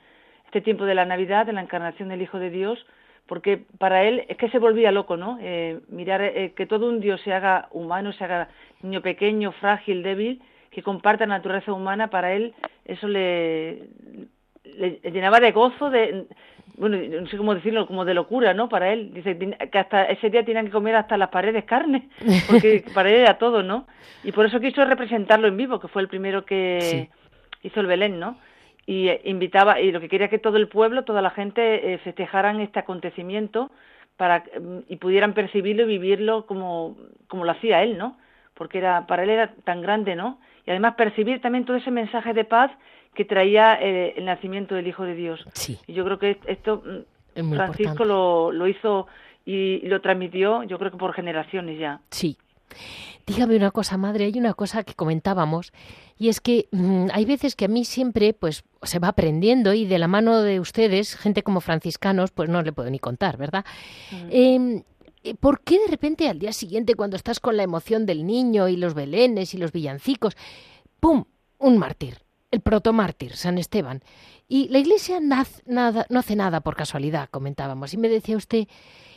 [0.47, 2.85] este tiempo de la Navidad, de la encarnación del Hijo de Dios,
[3.29, 5.39] porque para él es que se volvía loco, ¿no?
[5.41, 8.49] Eh, mirar eh, que todo un Dios se haga humano, se haga
[8.83, 10.41] niño pequeño, frágil, débil,
[10.73, 12.53] que comparta la naturaleza humana, para él
[12.85, 13.87] eso le,
[14.65, 16.27] le llenaba de gozo, de
[16.77, 18.69] bueno, no sé cómo decirlo, como de locura, ¿no?
[18.69, 19.37] Para él, dice
[19.71, 22.09] que hasta ese día tenían que comer hasta las paredes carne,
[22.47, 23.87] porque para él era todo, ¿no?
[24.25, 27.09] Y por eso quiso representarlo en vivo, que fue el primero que
[27.63, 28.39] hizo el Belén, ¿no?
[28.85, 31.99] Y eh, invitaba, y lo que quería que todo el pueblo, toda la gente eh,
[31.99, 33.71] festejaran este acontecimiento
[34.17, 36.97] para mm, y pudieran percibirlo y vivirlo como,
[37.27, 38.19] como lo hacía él, ¿no?
[38.55, 40.39] Porque era, para él era tan grande, ¿no?
[40.67, 42.71] Y además percibir también todo ese mensaje de paz
[43.17, 45.45] que traía eh, el nacimiento del Hijo de Dios.
[45.55, 45.79] Sí.
[45.87, 46.99] Y yo creo que esto mm,
[47.35, 49.07] Es muy Francisco lo, lo hizo
[49.45, 52.01] y lo transmitió, yo creo que por generaciones ya.
[52.11, 52.37] Sí.
[53.27, 55.73] Dígame una cosa, madre, hay una cosa que comentábamos
[56.19, 59.85] y es que mm, hay veces que a mí siempre pues se va aprendiendo y
[59.85, 63.65] de la mano de ustedes, gente como franciscanos, pues no le puedo ni contar, ¿verdad?
[64.31, 64.83] Eh,
[65.25, 68.69] eh, ¿Por qué de repente al día siguiente, cuando estás con la emoción del niño
[68.69, 70.37] y los belenes y los villancicos,
[71.01, 71.25] ¡pum!
[71.59, 72.19] Un mártir,
[72.57, 74.01] el protomártir, San Esteban.
[74.49, 77.93] Y la iglesia naz- nada, no hace nada por casualidad, comentábamos.
[77.95, 78.67] Y me decía usted,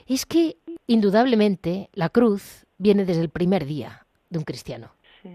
[0.08, 4.92] es que indudablemente la cruz viene desde el primer día de un cristiano.
[5.24, 5.30] Sí,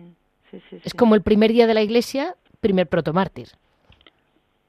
[0.51, 3.49] sí, sí, Es como el primer día de la iglesia, primer protomártir.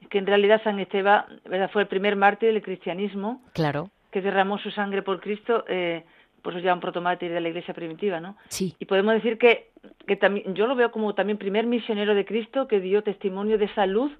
[0.00, 1.70] Es que en realidad San Esteban ¿verdad?
[1.72, 6.04] fue el primer mártir del cristianismo Claro, que derramó su sangre por Cristo, eh,
[6.46, 8.36] por eso ya un protomártir de la iglesia primitiva, ¿no?
[8.48, 9.70] sí, Y podemos decir que,
[10.06, 13.64] que también, yo lo veo como también primer misionero de Cristo que dio testimonio de
[13.64, 14.12] esa luz,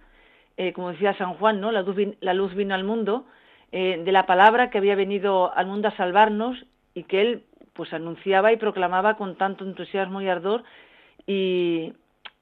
[0.56, 1.70] eh, como decía San Juan, ¿no?
[1.70, 3.26] La luz, vin- la luz vino al mundo,
[3.70, 6.56] eh, de la palabra que había venido al mundo a salvarnos
[6.94, 7.42] y que él
[7.74, 10.64] pues anunciaba y proclamaba con tanto entusiasmo y ardor
[11.26, 11.92] y,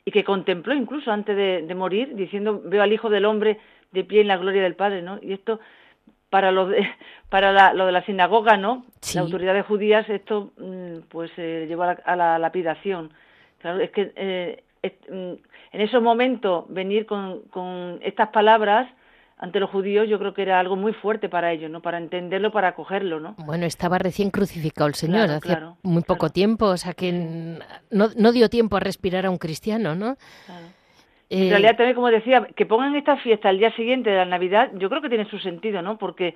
[0.06, 3.58] y que contempló incluso antes de, de morir diciendo veo al Hijo del Hombre
[3.92, 5.18] de pie en la gloria del Padre, ¿no?
[5.22, 5.60] Y esto
[6.34, 6.84] para lo de,
[7.28, 8.84] para la- lo de la sinagoga, ¿no?
[9.00, 9.14] Sí.
[9.16, 13.12] La autoridad de judías esto mm, pues eh, llevó a la, a la lapidación.
[13.60, 15.34] Claro, es que eh, es- mm,
[15.74, 18.88] en esos momentos venir con, con estas palabras
[19.38, 21.80] ante los judíos yo creo que era algo muy fuerte para ellos, ¿no?
[21.80, 23.36] Para entenderlo, para acogerlo, ¿no?
[23.38, 27.12] Bueno, estaba recién crucificado el Señor, Claro, hacía claro, muy poco tiempo, o sea que
[27.12, 30.16] no, no dio tiempo a respirar a un cristiano, ¿no?
[30.46, 30.66] Claro.
[31.34, 34.24] Eh, En realidad también, como decía, que pongan esta fiesta al día siguiente de la
[34.24, 35.98] Navidad, yo creo que tiene su sentido, ¿no?
[35.98, 36.34] Porque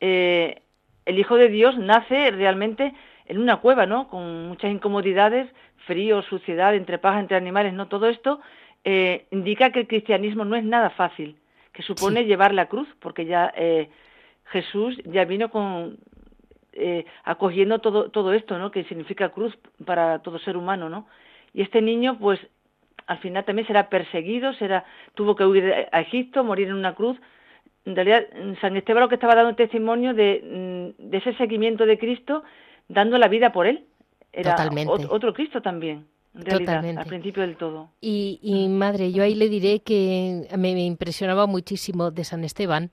[0.00, 0.60] eh,
[1.06, 2.92] el Hijo de Dios nace realmente
[3.26, 4.08] en una cueva, ¿no?
[4.08, 5.48] Con muchas incomodidades,
[5.86, 7.86] frío, suciedad, entre paja, entre animales, ¿no?
[7.86, 8.40] Todo esto
[8.84, 11.36] eh, indica que el cristianismo no es nada fácil,
[11.72, 12.26] que supone Sí.
[12.26, 13.88] llevar la cruz, porque ya eh,
[14.46, 15.98] Jesús ya vino con
[16.72, 18.70] eh, acogiendo todo todo esto, ¿no?
[18.70, 21.06] Que significa cruz para todo ser humano, ¿no?
[21.52, 22.40] Y este niño, pues,
[23.10, 24.84] al final también será perseguido, será
[25.14, 27.18] tuvo que huir a Egipto, morir en una cruz.
[27.84, 28.22] En realidad,
[28.60, 32.44] San Esteban lo que estaba dando testimonio de, mm, de ese seguimiento de Cristo,
[32.88, 33.84] dando la vida por él.
[34.32, 34.92] era Totalmente.
[34.92, 36.06] ot- otro Cristo también,
[36.36, 37.00] en realidad, Totalmente.
[37.02, 37.90] al principio del todo.
[38.00, 42.90] Y, y, madre, yo ahí le diré que me, me impresionaba muchísimo de San Esteban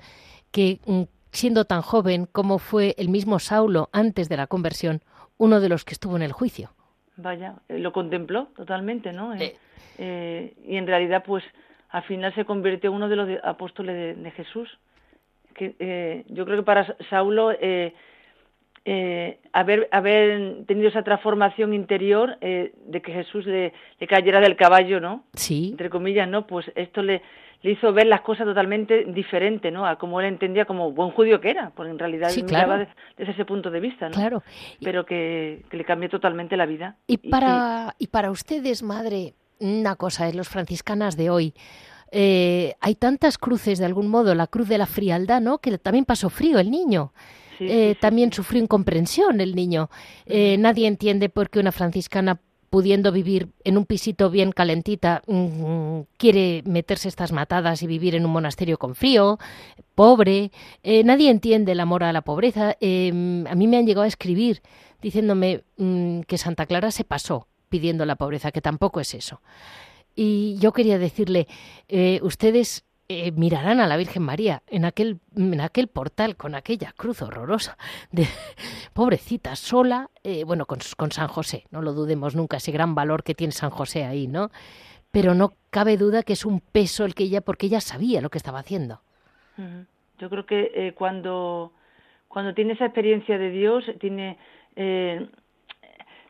[0.51, 5.01] que mm, siendo tan joven como fue el mismo Saulo antes de la conversión,
[5.37, 6.71] uno de los que estuvo en el juicio.
[7.17, 9.33] Vaya, eh, lo contempló totalmente, ¿no?
[9.33, 9.55] Eh, Eh.
[9.97, 11.43] eh, y en realidad, pues,
[11.89, 14.69] al final se convirtió en uno de los de- apóstoles de, de Jesús.
[15.55, 17.51] Que eh, yo creo que para Sa- Saulo
[19.53, 24.99] haber haber tenido esa transformación interior eh, de que Jesús le, le cayera del caballo,
[24.99, 25.23] ¿no?
[25.33, 26.45] Sí, Entre comillas, ¿no?
[26.47, 27.21] Pues esto le,
[27.63, 29.85] le hizo ver las cosas totalmente diferente, ¿no?
[29.87, 32.85] A como él entendía como buen judío que era, porque en realidad Sí, él claro.
[33.17, 34.13] desde ese punto de vista, ¿no?
[34.15, 34.43] claro.
[34.81, 36.97] Pero que, que le cambió totalmente la vida.
[37.07, 41.53] Y para, y para ustedes, madre, una cosa es los franciscanas de hoy.
[42.11, 45.57] eh, hay tantas cruces de algún modo, la cruz de la frialdad, ¿no?
[45.57, 47.11] Que también pasó frío el niño.
[47.57, 47.99] sí, Eh, sí, sí.
[47.99, 49.89] También sufrió incomprensión el niño.
[50.25, 52.39] Eh, nadie entiende por qué una franciscana
[52.69, 58.25] pudiendo vivir en un pisito bien calentita, mm, quiere meterse estas matadas y vivir en
[58.25, 59.39] un monasterio con frío,
[59.95, 60.51] pobre.
[60.83, 62.75] Eh, nadie entiende el amor a la pobreza.
[62.79, 63.09] Eh,
[63.49, 64.61] a mí me han llegado a escribir
[65.01, 69.41] diciéndome mm, que Santa Clara se pasó pidiendo la pobreza, que tampoco es eso.
[70.15, 71.47] Y yo quería decirle,
[71.87, 76.93] eh, ustedes eh, mirarán a la Virgen María en aquel, en aquel portal con aquella
[76.93, 77.77] cruz horrorosa,
[78.11, 78.27] de
[78.93, 83.23] pobrecita, sola, eh, bueno, con, con San José, no lo dudemos nunca, ese gran valor
[83.23, 84.51] que tiene San José ahí, ¿no?
[85.11, 88.29] Pero no cabe duda que es un peso el que ella, porque ella sabía lo
[88.29, 89.01] que estaba haciendo.
[90.19, 91.71] Yo creo que eh, cuando,
[92.27, 94.37] cuando tiene esa experiencia de Dios, tiene,
[94.75, 95.27] eh,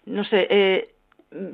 [0.05, 0.95] no sé, eh,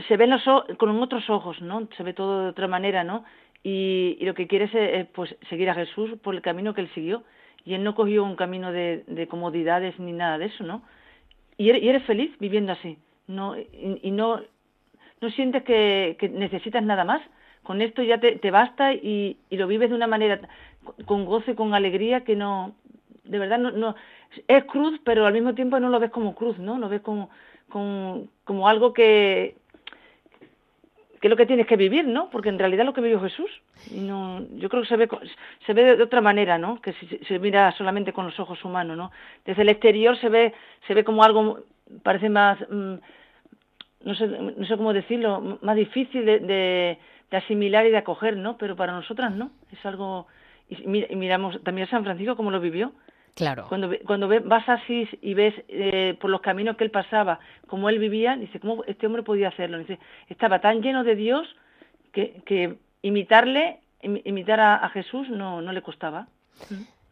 [0.08, 0.44] se ve los
[0.78, 1.88] con otros ojos, ¿no?
[1.98, 3.24] Se ve todo de otra manera, ¿no?
[3.64, 6.82] Y, y lo que quiere es eh, pues seguir a Jesús por el camino que
[6.82, 7.24] él siguió.
[7.66, 10.84] Y él no cogió un camino de, de comodidades ni nada de eso, ¿no?
[11.58, 12.98] Y eres, y eres feliz viviendo así.
[13.28, 14.42] No, y, no,
[15.22, 17.22] no sientes que, necesitas nada más.
[17.64, 20.42] Con esto ya te, basta y, lo vives de una manera
[21.06, 22.76] con gozo y con alegría que no,
[23.24, 23.96] de verdad no, no
[24.48, 26.78] es cruz, pero al mismo tiempo no lo ves como cruz, ¿no?
[26.78, 27.30] Lo ves como,
[27.70, 29.56] como algo que,
[31.24, 32.30] que es lo que tienes que vivir, ¿no?
[32.30, 33.50] Porque en realidad lo que vivió Jesús.
[33.92, 35.08] No, yo creo que se ve,
[35.66, 36.82] se ve de otra manera, ¿no?
[36.82, 39.10] Que si se mira solamente con los ojos humanos, ¿no?
[39.46, 40.54] Desde el exterior se ve,
[40.86, 41.60] se ve como algo,
[42.04, 42.96] parece más, mm,
[44.04, 46.98] no sé, no sé cómo decirlo, más difícil de, de,
[47.32, 48.58] de asimilar y de acoger, ¿no?
[48.58, 50.28] Pero para nosotras no, es algo,
[50.68, 52.92] y miramos también a San Francisco cómo lo vivió,
[53.36, 53.66] Claro.
[53.68, 57.90] cuando, cuando ve- vas así y ves eh, por los caminos que él pasaba, cómo
[57.90, 59.80] él vivía, dice, ¿cómo este hombre podía hacerlo?
[59.80, 59.98] Dice,
[60.30, 61.48] estaba tan lleno de Dios
[62.12, 66.28] que, que imitarle, imi- imitar a, a Jesús no, no le costaba.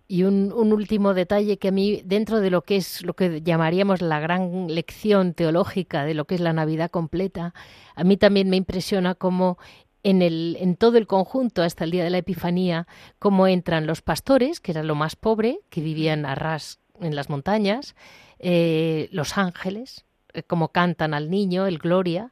[0.08, 3.42] Y un, un último detalle que a mí, dentro de lo que es lo que
[3.42, 7.54] llamaríamos la gran lección teológica de lo que es la Navidad completa,
[7.96, 9.58] a mí también me impresiona cómo
[10.04, 12.88] en, el, en todo el conjunto, hasta el día de la Epifanía,
[13.20, 17.30] cómo entran los pastores, que era lo más pobre, que vivían a ras en las
[17.30, 17.96] montañas,
[18.40, 22.32] eh, los ángeles, eh, cómo cantan al niño, el Gloria,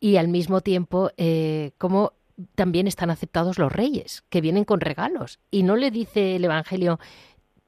[0.00, 2.12] y al mismo tiempo eh, cómo
[2.54, 5.40] también están aceptados los reyes, que vienen con regalos.
[5.50, 7.00] Y no le dice el Evangelio,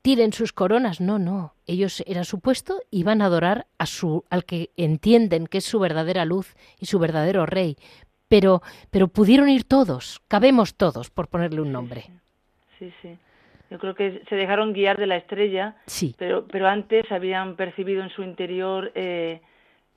[0.02, 1.00] tiren sus coronas.
[1.00, 1.54] No, no.
[1.66, 5.64] Ellos era su puesto y van a adorar a su, al que entienden que es
[5.64, 7.76] su verdadera luz y su verdadero rey.
[8.30, 8.62] Pero,
[8.92, 12.04] pero pudieron ir todos, cabemos todos, por ponerle un nombre.
[12.78, 13.18] Sí, sí.
[13.72, 18.02] Yo creo que se dejaron guiar de la estrella, Sí, pero, pero antes habían percibido
[18.04, 19.40] en su interior eh,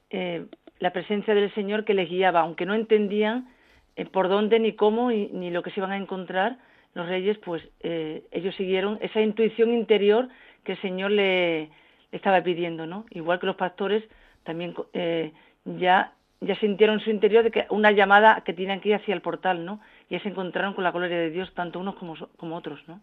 [0.10, 0.46] eh,
[0.80, 3.50] la presencia del Señor que les guiaba, aunque no entendían
[3.96, 6.58] eh, por dónde ni cómo y- ni lo que se iban a encontrar,
[6.96, 10.28] los reyes, pues eh, ellos siguieron esa intuición interior
[10.64, 11.66] que el Señor le,
[12.12, 13.06] le estaba pidiendo, ¿no?
[13.12, 14.04] Igual que los pastores
[14.44, 15.32] también eh,
[15.66, 16.14] ya
[16.44, 19.22] ya sintieron en su interior de que una llamada que tenían que ir hacia el
[19.22, 19.80] portal, ¿no?
[20.10, 23.02] Y ya se encontraron con la gloria de Dios, tanto unos como, otros, ¿no?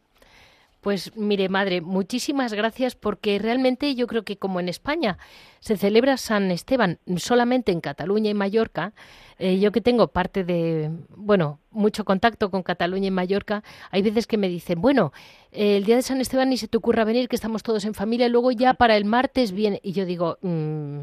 [0.80, 5.18] Pues mire, madre, muchísimas gracias porque realmente yo creo que como en España
[5.58, 8.94] se celebra San Esteban solamente en Cataluña y Mallorca,
[9.38, 14.26] eh, yo que tengo parte de, bueno, mucho contacto con Cataluña y Mallorca, hay veces
[14.26, 15.12] que me dicen, bueno,
[15.52, 17.92] eh, el día de San Esteban ni se te ocurra venir, que estamos todos en
[17.92, 19.80] familia, y luego ya para el martes viene.
[19.82, 21.00] Y yo digo, mm,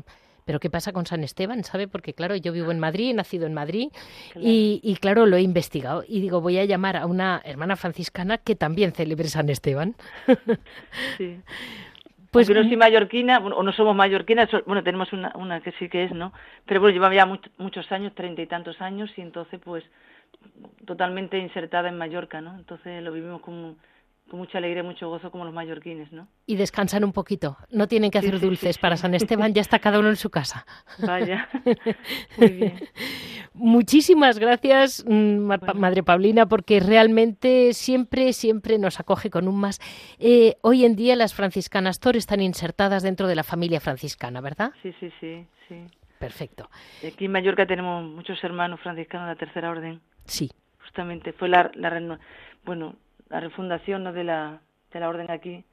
[0.47, 1.63] pero ¿qué pasa con San Esteban?
[1.63, 1.87] ¿Sabe?
[1.87, 3.89] Porque claro, yo vivo en Madrid, he nacido en Madrid
[4.35, 6.03] y, y, claro, lo he investigado.
[6.07, 9.93] Y digo, voy a llamar a una hermana franciscana que también celebre San Esteban.
[11.17, 11.39] Sí.
[12.29, 15.87] Pues Aunque no soy mallorquina, o no somos mallorquinas, bueno, tenemos una, una que sí
[15.87, 16.33] que es, ¿no?
[16.65, 19.85] Pero bueno, lleva ya much- muchos años, treinta y tantos años, y entonces, pues,
[20.85, 22.55] totalmente insertada en Mallorca, ¿no?
[22.55, 23.75] Entonces lo vivimos como
[24.29, 26.27] con mucha alegría, mucho gozo como los mallorquines, ¿no?
[26.45, 27.57] Y descansan un poquito.
[27.71, 30.65] No tienen que hacer dulces para San Esteban, ya está cada uno en su casa.
[31.05, 31.49] Vaya.
[32.37, 32.79] Muy bien.
[33.53, 35.39] Muchísimas gracias, mm,
[35.75, 39.79] Madre Paulina, porque realmente siempre, siempre nos acoge con un más.
[40.19, 44.71] Eh, hoy en día las franciscanas Tor están insertadas dentro de la familia franciscana, ¿verdad?
[44.83, 45.85] Sí, sí, sí, sí.
[46.19, 46.69] Perfecto.
[47.07, 50.01] Aquí en Mallorca tenemos muchos hermanos franciscanos de la tercera orden.
[50.25, 50.51] Sí.
[50.83, 52.19] Justamente fue la, la
[52.65, 52.95] bueno,
[53.29, 54.13] la refundación ¿no?
[54.13, 54.61] de, la,
[54.91, 55.63] de la orden aquí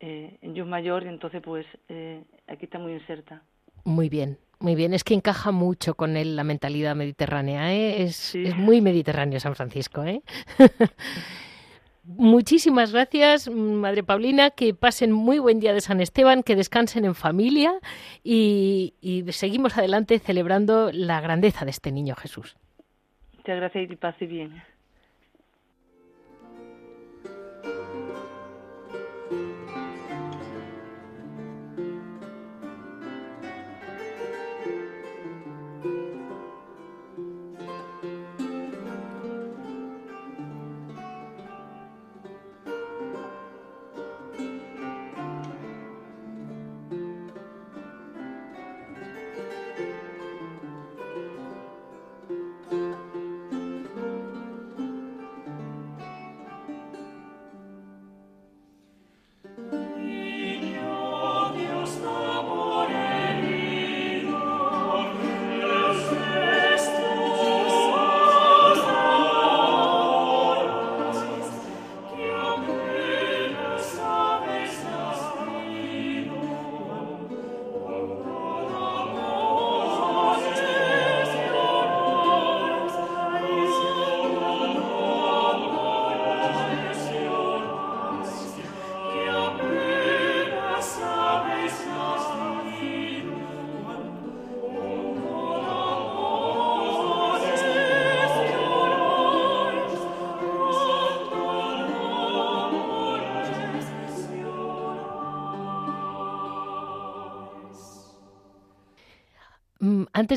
[0.00, 3.42] eh, en Yus Mayor y entonces pues eh, aquí está muy inserta.
[3.84, 4.94] Muy bien, muy bien.
[4.94, 7.72] Es que encaja mucho con él la mentalidad mediterránea.
[7.72, 8.02] ¿eh?
[8.02, 10.04] Es, es muy mediterráneo San Francisco.
[10.04, 10.22] ¿eh?
[12.04, 17.14] Muchísimas gracias, Madre Paulina, que pasen muy buen día de San Esteban, que descansen en
[17.14, 17.72] familia
[18.24, 22.56] y, y seguimos adelante celebrando la grandeza de este niño Jesús.
[23.36, 24.62] Muchas gracias y pase bien.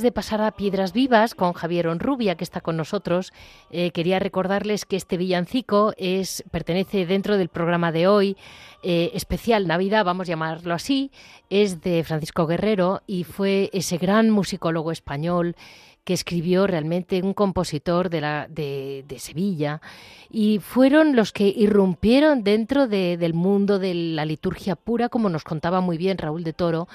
[0.04, 3.34] De pasar a Piedras Vivas con Javier Onrubia, que está con nosotros,
[3.72, 5.94] eh, quería recordarles que este villancico
[6.52, 8.38] pertenece dentro del programa de hoy,
[8.84, 11.12] eh, especial Navidad, vamos a llamarlo así,
[11.50, 15.56] es de Francisco Guerrero y fue ese gran musicólogo español
[16.04, 19.82] que escribió realmente un compositor de, la, de, Sevilla.
[20.30, 25.80] Y fueron los que irrumpieron dentro del mundo de la liturgia pura, como nos contaba
[25.80, 26.88] muy bien Raúl de Toro,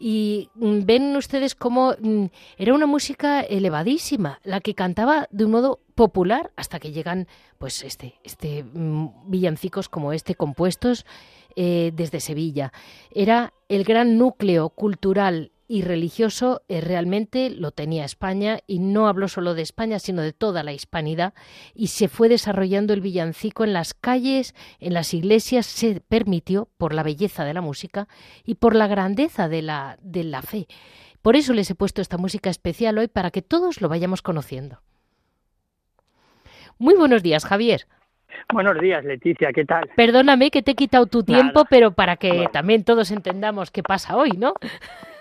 [0.00, 2.24] y mm, ven ustedes cómo mm,
[2.56, 7.28] era una música elevadísima, la que cantaba de un modo popular hasta que llegan
[7.58, 11.04] pues este, este mm, villancicos como este compuestos
[11.54, 12.72] eh, desde Sevilla.
[13.10, 19.28] Era el gran núcleo cultural y religioso eh, realmente lo tenía España y no habló
[19.28, 21.32] solo de España, sino de toda la hispanidad
[21.76, 26.92] y se fue desarrollando el villancico en las calles, en las iglesias, se permitió por
[26.92, 28.08] la belleza de la música
[28.44, 30.66] y por la grandeza de la, de la fe.
[31.22, 34.80] Por eso les he puesto esta música especial hoy para que todos lo vayamos conociendo.
[36.78, 37.86] Muy buenos días, Javier.
[38.52, 39.88] Buenos días, Leticia, ¿qué tal?
[39.94, 44.16] Perdóname que te he quitado tu tiempo, pero para que también todos entendamos qué pasa
[44.16, 44.54] hoy, ¿no?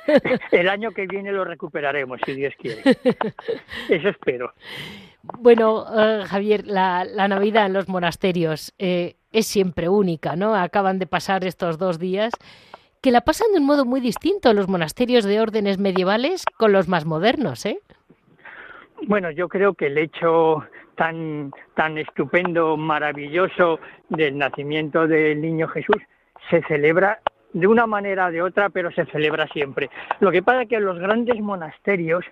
[0.51, 2.81] El año que viene lo recuperaremos, si Dios quiere.
[3.89, 4.53] Eso espero.
[5.39, 10.55] Bueno, eh, Javier, la, Navidad en los monasterios eh, es siempre única, ¿no?
[10.55, 12.33] Acaban de pasar estos dos días
[13.01, 16.87] que la pasan de un modo muy distinto los monasterios de órdenes medievales con los
[16.87, 17.79] más modernos, ¿eh?
[19.07, 23.79] Bueno, yo creo que el hecho tan, tan estupendo, maravilloso
[24.09, 25.95] del nacimiento del niño Jesús
[26.49, 27.21] se celebra
[27.53, 29.89] de una manera o de otra, pero se celebra siempre.
[30.19, 32.25] Lo que pasa es que los grandes monasterios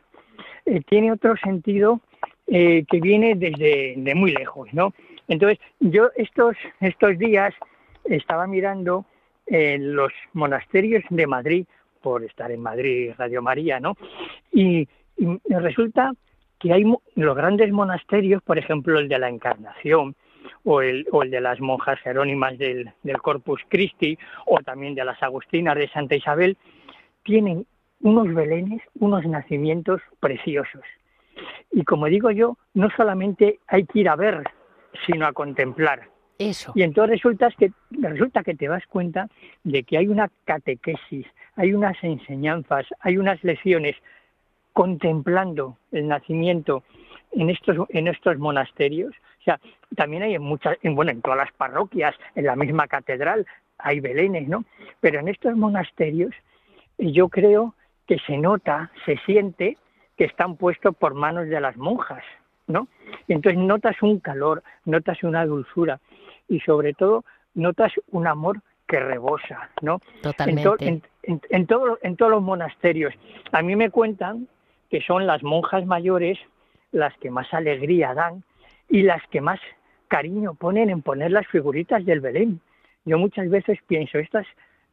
[0.65, 2.01] eh, tiene otro sentido
[2.47, 4.93] eh, que viene desde de muy lejos, ¿no?
[5.28, 7.53] Entonces, yo estos, estos días
[8.05, 9.05] estaba mirando
[9.45, 11.65] en los monasterios de Madrid,
[12.01, 13.97] por estar en Madrid, Radio María, ¿no?
[14.51, 14.88] Y,
[15.18, 16.13] y resulta
[16.59, 16.84] que hay
[17.15, 20.15] los grandes monasterios, por ejemplo, el de la Encarnación,
[20.63, 25.05] o el, o el de las monjas jerónimas del, del Corpus Christi o también de
[25.05, 26.57] las Agustinas de Santa Isabel,
[27.23, 27.65] tienen
[28.01, 30.83] unos belenes, unos nacimientos preciosos.
[31.71, 34.43] Y como digo yo, no solamente hay que ir a ver,
[35.05, 36.09] sino a contemplar.
[36.39, 36.71] Eso.
[36.75, 39.27] Y entonces resulta que, resulta que te das cuenta
[39.63, 41.25] de que hay una catequesis,
[41.55, 43.95] hay unas enseñanzas, hay unas lecciones
[44.73, 46.83] contemplando el nacimiento
[47.31, 49.13] en estos, en estos monasterios
[49.47, 49.59] sea,
[49.95, 53.45] también hay en muchas, en, bueno, en todas las parroquias, en la misma catedral,
[53.77, 54.65] hay belenes, ¿no?
[54.99, 56.33] Pero en estos monasterios
[56.97, 57.75] yo creo
[58.07, 59.77] que se nota, se siente
[60.17, 62.23] que están puestos por manos de las monjas,
[62.67, 62.87] ¿no?
[63.27, 65.99] Y entonces notas un calor, notas una dulzura
[66.49, 67.23] y sobre todo
[67.53, 69.99] notas un amor que rebosa, ¿no?
[70.21, 70.87] Totalmente.
[70.87, 73.13] En, en, en, todo, en todos los monasterios.
[73.51, 74.47] A mí me cuentan
[74.89, 76.39] que son las monjas mayores
[76.91, 78.43] las que más alegría dan
[78.89, 79.59] y las que más
[80.07, 82.61] cariño ponen en poner las figuritas del Belén.
[83.05, 84.45] Yo muchas veces pienso, estas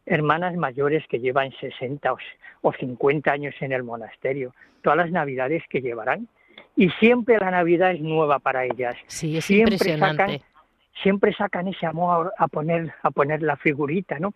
[0.07, 2.15] hermanas mayores que llevan 60
[2.63, 6.29] o 50 años en el monasterio, todas las navidades que llevarán,
[6.77, 8.97] y siempre la Navidad es nueva para ellas.
[9.07, 10.23] Sí, es siempre impresionante.
[10.23, 10.41] Sacan,
[11.03, 14.33] siempre sacan ese amor a poner, a poner la figurita, ¿no?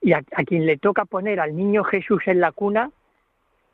[0.00, 2.90] Y a, a quien le toca poner al niño Jesús en la cuna,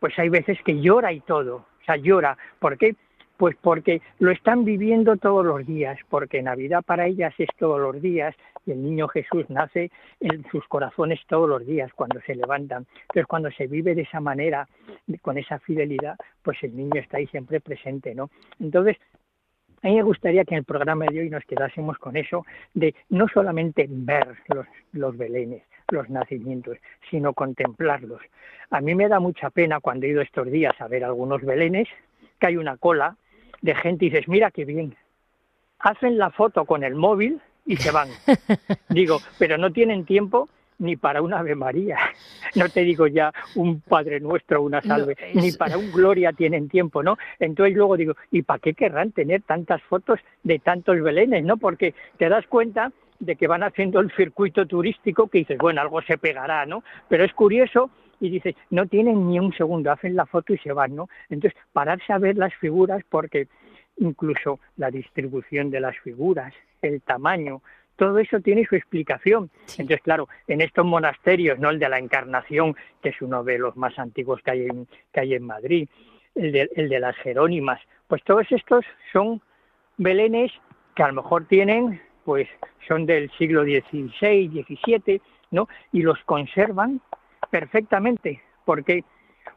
[0.00, 2.36] pues hay veces que llora y todo, o sea, llora.
[2.58, 2.96] ¿Por qué?
[3.36, 8.00] Pues porque lo están viviendo todos los días, porque Navidad para ellas es todos los
[8.00, 8.34] días
[8.64, 12.86] y el niño Jesús nace en sus corazones todos los días cuando se levantan.
[13.02, 14.66] Entonces, cuando se vive de esa manera,
[15.22, 18.30] con esa fidelidad, pues el niño está ahí siempre presente, ¿no?
[18.58, 18.96] Entonces,
[19.82, 22.94] a mí me gustaría que en el programa de hoy nos quedásemos con eso de
[23.10, 26.78] no solamente ver los, los belenes, los nacimientos,
[27.10, 28.20] sino contemplarlos.
[28.70, 31.86] A mí me da mucha pena cuando he ido estos días a ver algunos belenes,
[32.40, 33.16] que hay una cola
[33.62, 34.94] de gente y dices, mira qué bien,
[35.78, 38.08] hacen la foto con el móvil y se van.
[38.88, 40.48] Digo, pero no tienen tiempo
[40.78, 41.98] ni para una Ave María,
[42.54, 46.32] no te digo ya un Padre Nuestro, una salve, No, es- ni para un Gloria
[46.32, 47.16] tienen tiempo, ¿no?
[47.38, 51.56] Entonces luego digo, ¿y para qué querrán tener tantas fotos de tantos belenes, no?
[51.56, 56.02] Porque te das cuenta de que van haciendo el circuito turístico que dices, bueno, algo
[56.02, 56.84] se pegará, ¿no?
[57.08, 57.90] Pero es curioso
[58.20, 61.08] y dices, no tienen ni un segundo, hacen la foto y se van, ¿no?
[61.28, 63.48] Entonces, pararse a ver las figuras porque
[63.98, 66.52] incluso la distribución de las figuras,
[66.82, 67.62] el tamaño,
[67.96, 69.50] todo eso tiene su explicación.
[69.78, 73.76] Entonces, claro, en estos monasterios, no el de la Encarnación, que es uno de los
[73.76, 75.88] más antiguos que hay en, que hay en Madrid,
[76.34, 79.40] el de, el de las Jerónimas, pues todos estos son
[79.96, 80.52] belenes
[80.94, 82.48] que a lo mejor tienen, pues
[82.86, 85.68] son del siglo XVI, XVII, ¿no?
[85.92, 87.00] Y los conservan
[87.50, 88.40] perfectamente.
[88.64, 89.04] ¿Por qué?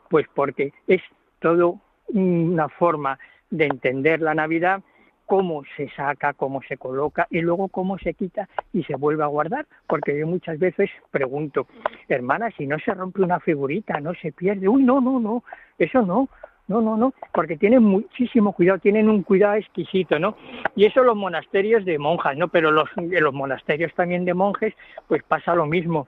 [0.09, 1.01] Pues porque es
[1.39, 3.19] todo una forma
[3.49, 4.81] de entender la Navidad,
[5.25, 9.27] cómo se saca, cómo se coloca y luego cómo se quita y se vuelve a
[9.27, 9.67] guardar.
[9.87, 11.67] Porque yo muchas veces pregunto,
[12.07, 14.67] hermana, si no se rompe una figurita, no se pierde.
[14.67, 15.43] Uy, no, no, no,
[15.77, 16.29] eso no.
[16.67, 20.37] No, no, no, porque tienen muchísimo cuidado, tienen un cuidado exquisito, ¿no?
[20.75, 22.47] Y eso los monasterios de monjas, ¿no?
[22.49, 24.75] Pero los, los monasterios también de monjes,
[25.07, 26.07] pues pasa lo mismo.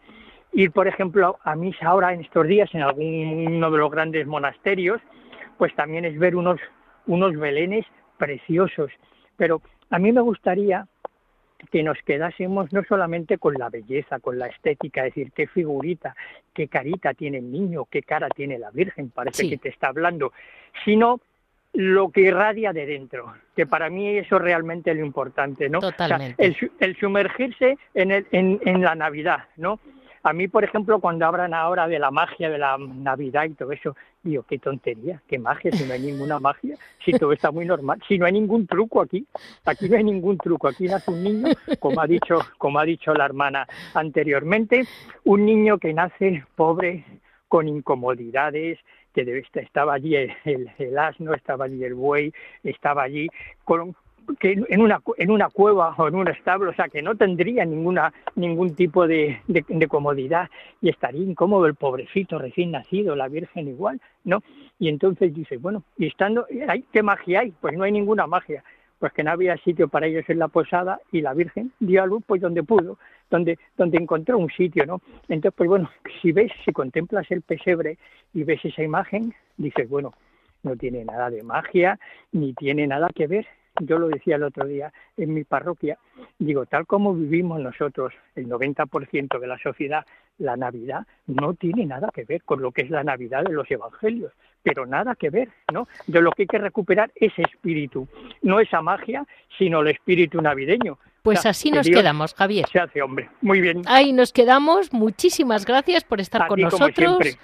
[0.54, 5.02] Ir, por ejemplo, a misa ahora en estos días en alguno de los grandes monasterios,
[5.58, 6.60] pues también es ver unos,
[7.08, 7.86] unos belenes
[8.18, 8.92] preciosos.
[9.38, 10.88] Pero a mí me gustaría
[11.72, 16.16] que nos quedásemos no solamente con la belleza, con la estética, es decir, qué figurita,
[16.54, 19.50] qué carita tiene el niño, qué cara tiene la Virgen, parece Sí.
[19.52, 20.34] que te está hablando,
[20.84, 21.22] sino
[21.74, 25.80] lo que irradia de dentro, que para mí eso es realmente lo importante, ¿no?
[25.80, 29.80] O sea, el, el sumergirse en, el, en, en la Navidad, ¿no?
[30.24, 33.72] A mí, por ejemplo, cuando hablan ahora de la magia de la Navidad y todo
[33.72, 37.66] eso, digo, qué tontería, qué magia, si no hay ninguna magia, si todo está muy
[37.66, 39.26] normal, si no hay ningún truco aquí,
[39.66, 41.48] aquí no hay ningún truco, aquí nace un niño,
[41.80, 44.86] como ha dicho, como ha dicho la hermana anteriormente,
[45.24, 47.04] un niño que nace pobre,
[47.48, 48.80] con incomodidades,
[49.14, 52.32] que estaba allí el asno, estaba allí el buey,
[52.64, 53.28] estaba allí
[53.66, 53.96] con
[54.40, 57.66] que en una en una cueva o en un establo, o sea que no tendría
[57.66, 60.50] ninguna ningún tipo de, de, comodidad
[60.82, 64.42] y estaría incómodo el pobrecito recién nacido, la Virgen igual, ¿no?
[64.80, 67.54] Y entonces dice, bueno, y estando, ¿hay, ¿qué magia hay?
[67.62, 68.64] Pues no hay ninguna magia,
[69.00, 72.06] pues que no había sitio para ellos en la posada y la Virgen dio a
[72.06, 72.98] luz pues donde pudo,
[73.30, 75.02] donde, donde encontró un sitio, ¿no?
[75.28, 75.90] Entonces, pues bueno,
[76.22, 77.98] si ves, si contemplas el pesebre
[78.34, 80.14] y ves esa imagen, dices, bueno,
[80.64, 82.00] no tiene nada de magia,
[82.32, 83.48] ni tiene nada que ver.
[83.80, 85.98] Yo lo decía el otro día en mi parroquia,
[86.38, 90.06] digo, tal como vivimos nosotros, el 90% de la sociedad,
[90.38, 93.70] la Navidad no tiene nada que ver con lo que es la Navidad de los
[93.72, 95.88] Evangelios, pero nada que ver, ¿no?
[96.08, 98.08] De lo que hay que recuperar ese espíritu,
[98.42, 99.26] no esa magia,
[99.58, 100.98] sino el espíritu navideño.
[101.22, 102.68] Pues O sea, así que nos Dios quedamos, Javier.
[102.72, 103.30] Se hace hombre.
[103.42, 103.84] Muy bien.
[103.86, 104.92] Ahí nos quedamos.
[104.92, 107.18] Muchísimas gracias por estar A con ti, como nosotros.
[107.22, 107.40] siempre.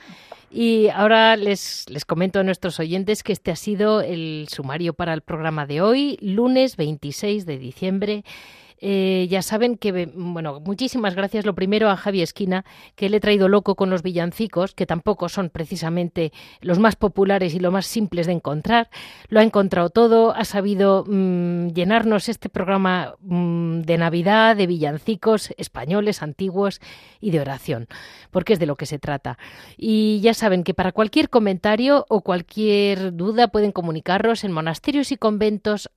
[0.50, 5.14] Y ahora les, les comento a nuestros oyentes que este ha sido el sumario para
[5.14, 8.24] el programa de hoy, lunes 26 de diciembre.
[8.80, 12.65] Eh, ya saben que, bueno, muchísimas gracias lo primero a Javi Esquina,
[12.95, 17.55] que le he traído loco con los villancicos, que tampoco son precisamente los más populares
[17.55, 18.89] y los más simples de encontrar.
[19.30, 25.53] Lo ha encontrado todo, ha sabido mm, llenarnos este programa mm, de Navidad, de villancicos
[25.57, 26.80] españoles, antiguos
[27.19, 27.88] y de oración,
[28.32, 29.38] porque es de lo que se trata.
[29.75, 35.17] Y ya saben que para cualquier comentario o cualquier duda pueden comunicarnos en monasterios y
[35.17, 35.89] conventos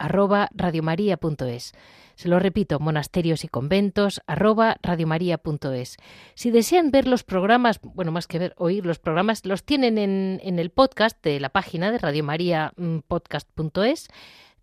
[2.20, 5.96] se lo repito, monasterios y conventos arroba radiomaria.es.
[6.34, 10.38] Si desean ver los programas, bueno, más que ver, oír los programas, los tienen en,
[10.44, 14.08] en el podcast de la página de radiomariapodcast.es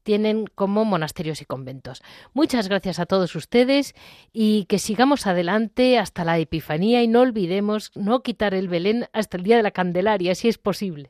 [0.04, 2.04] tienen como monasterios y conventos.
[2.34, 3.96] Muchas gracias a todos ustedes
[4.32, 9.38] y que sigamos adelante hasta la Epifanía y no olvidemos no quitar el Belén hasta
[9.38, 11.10] el día de la Candelaria, si es posible.